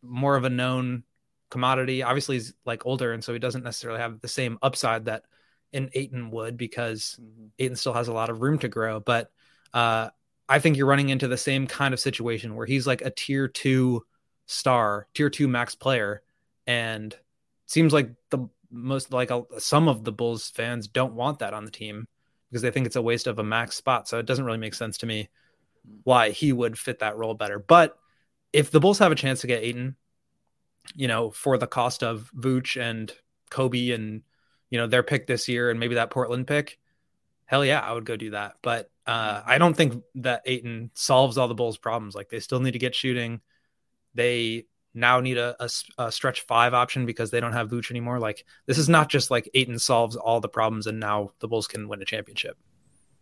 [0.03, 1.05] more of a known
[1.51, 2.03] commodity.
[2.03, 5.25] Obviously, he's like older, and so he doesn't necessarily have the same upside that
[5.73, 7.47] an Ayton would because mm-hmm.
[7.59, 9.01] Ayton still has a lot of room to grow.
[9.01, 9.31] But
[9.75, 10.11] uh,
[10.49, 13.49] I think you're running into the same kind of situation where he's like a tier
[13.49, 14.05] two
[14.47, 16.23] star, tier two max player,
[16.67, 17.15] and
[17.67, 21.65] seems like the most like a, some of the Bulls fans don't want that on
[21.65, 22.07] the team
[22.49, 24.09] because they think it's a waste of a max spot.
[24.09, 25.29] So it doesn't really make sense to me
[26.05, 27.59] why he would fit that role better.
[27.59, 27.97] But
[28.53, 29.97] if the Bulls have a chance to get Ayton,
[30.95, 33.13] you know, for the cost of Vooch and
[33.51, 34.23] Coby and
[34.71, 36.79] you know their pick this year and maybe that Portland pick,
[37.47, 38.55] hell yeah, I would go do that.
[38.63, 42.15] But uh, I don't think that Ayton solves all the Bulls' problems.
[42.15, 43.41] Like they still need to get shooting.
[44.15, 45.69] They now need a, a,
[45.99, 48.19] a, stretch five option because they don't have Vooch anymore.
[48.19, 51.67] Like this is not just like Ayton solves all the problems and now the Bulls
[51.67, 52.57] can win a championship.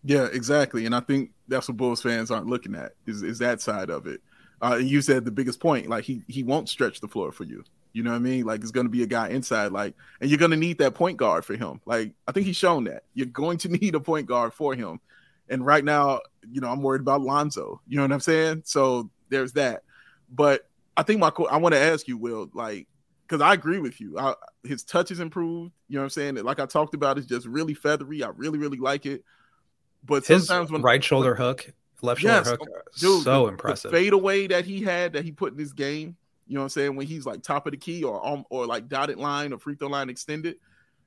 [0.05, 0.87] Yeah, exactly.
[0.87, 4.07] And I think that's what Bulls fans aren't looking at is, is that side of
[4.07, 4.21] it.
[4.61, 7.65] Uh, you said the biggest point, like he he won't stretch the floor for you.
[7.93, 8.45] You know what I mean?
[8.45, 10.95] Like it's going to be a guy inside, like, and you're going to need that
[10.95, 11.81] point guard for him.
[11.87, 15.01] Like I think he's shown that you're going to need a point guard for him.
[15.49, 17.81] And right now, you know, I'm worried about Lonzo.
[17.87, 18.63] You know what I'm saying?
[18.67, 19.83] So there's that.
[20.31, 22.87] But I think my I want to ask you, Will, like,
[23.27, 24.19] because I agree with you.
[24.19, 24.35] I,
[24.65, 25.73] his touch is improved.
[25.89, 26.35] You know what I'm saying?
[26.37, 28.23] Like I talked about, it's just really feathery.
[28.23, 29.25] I really, really like it.
[30.05, 31.73] But his sometimes when right shoulder hook,
[32.03, 32.61] left shoulder yes, hook,
[32.99, 33.91] dude, so the, impressive.
[33.91, 36.17] The fadeaway that he had that he put in his game.
[36.47, 36.97] You know what I'm saying?
[36.97, 39.75] When he's like top of the key or um, or like dotted line or free
[39.75, 40.57] throw line extended,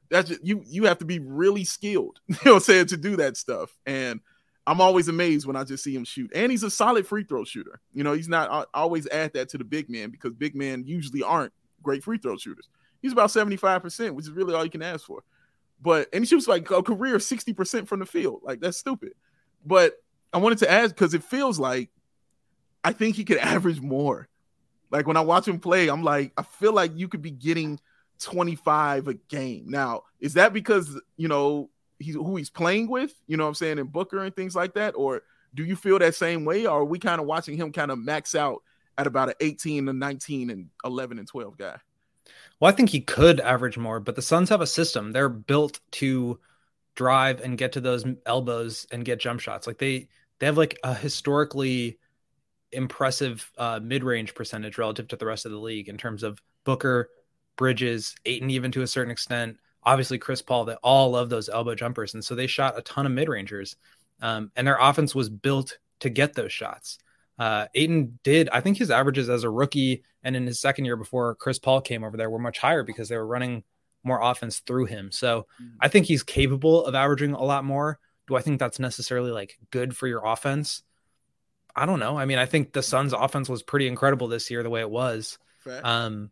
[0.10, 2.20] that's just, you you have to be really skilled.
[2.30, 3.76] You know what I'm saying to do that stuff.
[3.86, 4.20] And
[4.68, 6.32] I'm always amazed when I just see him shoot.
[6.36, 7.82] And he's a solid free throw shooter.
[7.94, 10.84] You know, he's not I always add that to the big man because big men
[10.86, 12.70] usually aren't great free throw shooters.
[13.02, 15.24] He's about 75%, which is really all you can ask for.
[15.82, 18.42] But and he shoots like a career 60% from the field.
[18.44, 19.14] Like that's stupid.
[19.66, 19.96] But
[20.34, 21.90] I wanted to ask because it feels like
[22.84, 24.28] I think he could average more.
[24.90, 27.80] Like when I watch him play, I'm like, I feel like you could be getting
[28.20, 29.66] 25 a game.
[29.68, 31.70] Now, is that because you know
[32.00, 34.74] he's who he's playing with, you know what I'm saying, in Booker and things like
[34.74, 34.94] that?
[34.96, 35.22] Or
[35.54, 36.66] do you feel that same way?
[36.66, 38.64] Or are we kind of watching him kind of max out
[38.98, 41.78] at about an 18 and 19 and 11 and 12 guy?
[42.60, 45.12] Well, I think he could average more, but the Suns have a system.
[45.12, 46.40] They're built to
[46.96, 49.66] drive and get to those elbows and get jump shots.
[49.66, 50.10] Like they
[50.42, 51.98] they have like a historically
[52.74, 57.10] impressive uh, mid-range percentage relative to the rest of the league in terms of Booker,
[57.56, 61.76] Bridges, Ayton, even to a certain extent obviously Chris Paul, they all love those elbow
[61.76, 62.14] jumpers.
[62.14, 63.76] And so they shot a ton of mid rangers.
[64.22, 67.00] Um, and their offense was built to get those shots.
[67.40, 70.96] Uh, Ayton did, I think his averages as a rookie and in his second year
[70.96, 73.64] before Chris Paul came over there were much higher because they were running
[74.04, 75.12] more offense through him.
[75.12, 75.78] So mm-hmm.
[75.80, 78.00] I think he's capable of averaging a lot more.
[78.32, 80.84] Do I think that's necessarily like good for your offense?
[81.76, 82.18] I don't know.
[82.18, 84.90] I mean, I think the Suns' offense was pretty incredible this year, the way it
[84.90, 85.38] was.
[85.84, 86.32] Um,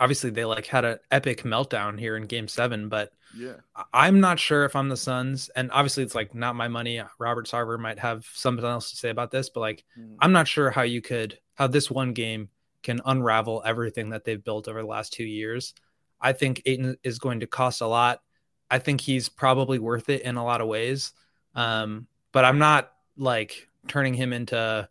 [0.00, 3.54] obviously they like had an epic meltdown here in game seven but yeah
[3.92, 7.46] i'm not sure if i'm the suns and obviously it's like not my money robert
[7.46, 10.16] sarver might have something else to say about this but like mm.
[10.18, 12.48] i'm not sure how you could how this one game
[12.82, 15.72] can unravel everything that they've built over the last two years
[16.20, 18.20] i think Ayton is going to cost a lot
[18.70, 21.12] i think he's probably worth it in a lot of ways
[21.54, 24.88] um, but i'm not like turning him into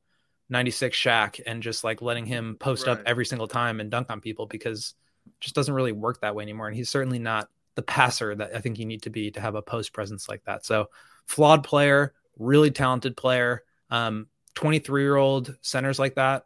[0.49, 2.93] 96 Shaq and just like letting him post right.
[2.93, 4.93] up every single time and dunk on people because
[5.39, 6.67] just doesn't really work that way anymore.
[6.67, 9.55] And he's certainly not the passer that I think you need to be to have
[9.55, 10.65] a post presence like that.
[10.65, 10.89] So
[11.28, 13.63] flawed player, really talented player.
[13.89, 16.45] Um, 23 year old centers like that,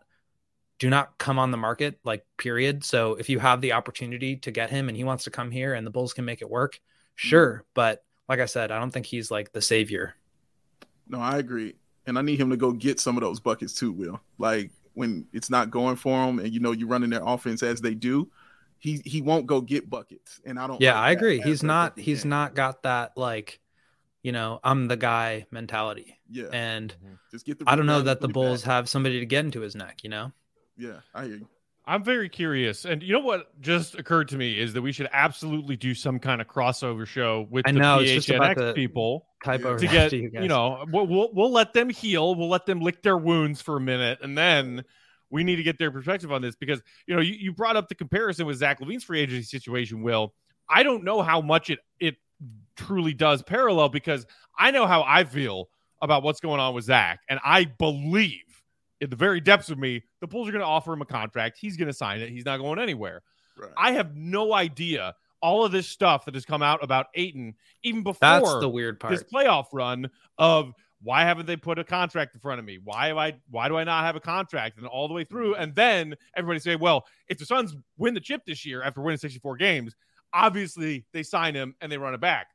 [0.80, 2.84] do not come on the market, like period.
[2.84, 5.74] So if you have the opportunity to get him and he wants to come here
[5.74, 6.80] and the Bulls can make it work,
[7.20, 7.66] sure.
[7.74, 10.16] But like I said, I don't think he's like the savior.
[11.08, 11.76] No, I agree.
[12.06, 14.20] And I need him to go get some of those buckets too, Will.
[14.38, 17.82] Like when it's not going for him and you know you're running their offense as
[17.82, 18.30] they do,
[18.78, 20.40] he he won't go get buckets.
[20.46, 21.42] And I don't Yeah, like I agree.
[21.42, 23.60] He's not he's not got that like
[24.22, 26.20] you know, I'm the guy mentality.
[26.30, 26.48] Yeah.
[26.52, 27.16] And mm-hmm.
[27.32, 28.72] just get the I don't know that the Bulls back.
[28.72, 30.32] have somebody to get into his neck, you know?
[30.78, 31.48] Yeah, I hear you.
[31.90, 32.86] I'm very curious.
[32.86, 36.20] And you know what just occurred to me is that we should absolutely do some
[36.20, 40.48] kind of crossover show with I the know, PHNX people type to get, you, you,
[40.48, 42.36] know, we'll, we'll, we'll let them heal.
[42.36, 44.20] We'll let them lick their wounds for a minute.
[44.22, 44.86] And then
[45.32, 47.90] we need to get their perspective on this because, you know, you, you brought up
[47.90, 50.36] the comparison with Zach LaVine's free agency situation, Will.
[50.70, 52.18] I don't know how much it, it
[52.76, 55.70] truly does parallel because I know how I feel
[56.04, 57.22] about what's going on with Zach.
[57.28, 58.49] And I believe
[59.02, 61.58] in the very depths of me, the Bulls are going to offer him a contract.
[61.60, 62.30] He's going to sign it.
[62.30, 63.22] He's not going anywhere.
[63.58, 63.72] Right.
[63.78, 68.04] I have no idea all of this stuff that has come out about Ayton, even
[68.04, 69.12] before that's the weird part.
[69.12, 72.78] This playoff run of why haven't they put a contract in front of me?
[72.84, 73.36] Why have I?
[73.50, 74.78] Why do I not have a contract?
[74.78, 78.20] And all the way through, and then everybody say, well, if the Suns win the
[78.20, 79.96] chip this year after winning 64 games,
[80.34, 82.48] obviously they sign him and they run it back.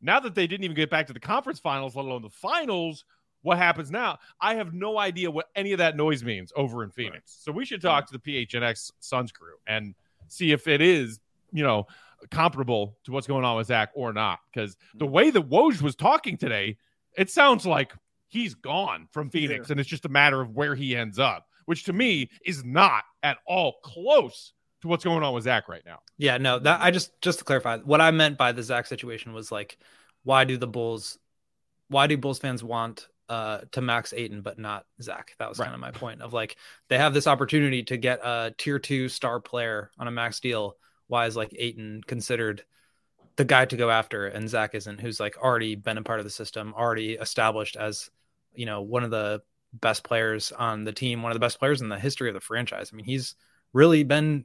[0.00, 3.04] Now that they didn't even get back to the conference finals, let alone the finals,
[3.44, 4.18] what happens now?
[4.40, 7.14] I have no idea what any of that noise means over in Phoenix.
[7.14, 7.22] Right.
[7.26, 8.06] So we should talk mm.
[8.08, 9.94] to the PHNX Suns crew and
[10.28, 11.20] see if it is,
[11.52, 11.86] you know,
[12.30, 14.40] comparable to what's going on with Zach or not.
[14.50, 14.98] Because mm.
[14.98, 16.78] the way that Woj was talking today,
[17.18, 17.92] it sounds like
[18.28, 21.84] he's gone from Phoenix and it's just a matter of where he ends up, which
[21.84, 25.98] to me is not at all close to what's going on with Zach right now.
[26.16, 29.34] Yeah, no, that I just just to clarify, what I meant by the Zach situation
[29.34, 29.76] was like,
[30.22, 31.18] why do the Bulls,
[31.88, 35.34] why do Bulls fans want uh, to max Ayton, but not Zach.
[35.40, 35.64] That was right.
[35.64, 36.56] kind of my point of like
[36.88, 40.76] they have this opportunity to get a tier two star player on a max deal.
[41.08, 42.62] Why is like Ayton considered
[43.34, 46.24] the guy to go after and Zach isn't, who's like already been a part of
[46.24, 48.08] the system, already established as,
[48.54, 51.80] you know, one of the best players on the team, one of the best players
[51.80, 52.90] in the history of the franchise.
[52.92, 53.34] I mean, he's
[53.72, 54.44] really been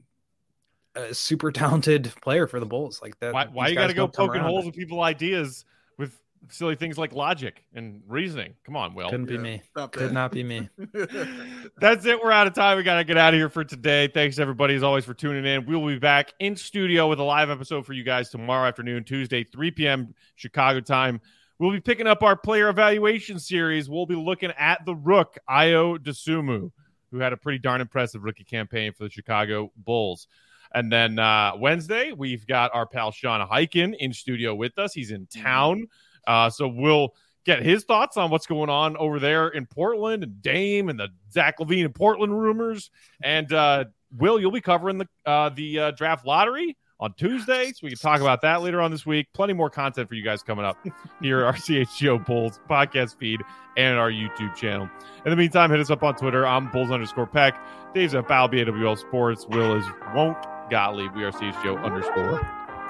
[0.96, 3.00] a super talented player for the Bulls.
[3.00, 3.32] Like that.
[3.32, 5.64] Why, why you got to go poking holes in people's ideas
[5.96, 6.18] with
[6.48, 8.54] silly things like logic and reasoning.
[8.64, 9.10] Come on, Will.
[9.10, 9.62] Couldn't be yeah, me.
[9.92, 10.68] Could not be me.
[11.78, 12.22] That's it.
[12.22, 12.76] We're out of time.
[12.76, 14.08] We got to get out of here for today.
[14.08, 15.66] Thanks, everybody, as always, for tuning in.
[15.66, 19.04] We will be back in studio with a live episode for you guys tomorrow afternoon,
[19.04, 20.14] Tuesday, 3 p.m.
[20.34, 21.20] Chicago time.
[21.58, 23.90] We'll be picking up our player evaluation series.
[23.90, 26.70] We'll be looking at the Rook, Ayo Dosunmu,
[27.10, 30.26] who had a pretty darn impressive rookie campaign for the Chicago Bulls.
[30.72, 34.94] And then uh, Wednesday, we've got our pal Sean Highkin in studio with us.
[34.94, 35.88] He's in town.
[36.26, 37.14] Uh, so we'll
[37.44, 41.08] get his thoughts on what's going on over there in Portland and Dame and the
[41.32, 42.90] Zach LaVine and Portland rumors.
[43.22, 43.84] And uh,
[44.16, 47.98] Will, you'll be covering the uh, the uh, draft lottery on Tuesday, so we can
[47.98, 49.28] talk about that later on this week.
[49.32, 50.76] Plenty more content for you guys coming up
[51.22, 53.40] here, our CHGO Bulls podcast feed
[53.76, 54.88] and our YouTube channel.
[55.24, 56.46] In the meantime, hit us up on Twitter.
[56.46, 57.58] I'm Bulls underscore Peck.
[57.94, 59.46] Dave's at Balby AWL Sports.
[59.48, 60.38] Will is Won't
[60.70, 61.14] Gottlieb.
[61.14, 62.40] We are CHGO underscore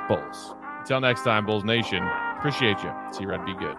[0.09, 0.59] Bulls.
[0.81, 2.03] Until next time, Bulls Nation.
[2.39, 2.93] Appreciate you.
[3.12, 3.45] See you, Red.
[3.45, 3.76] Be good.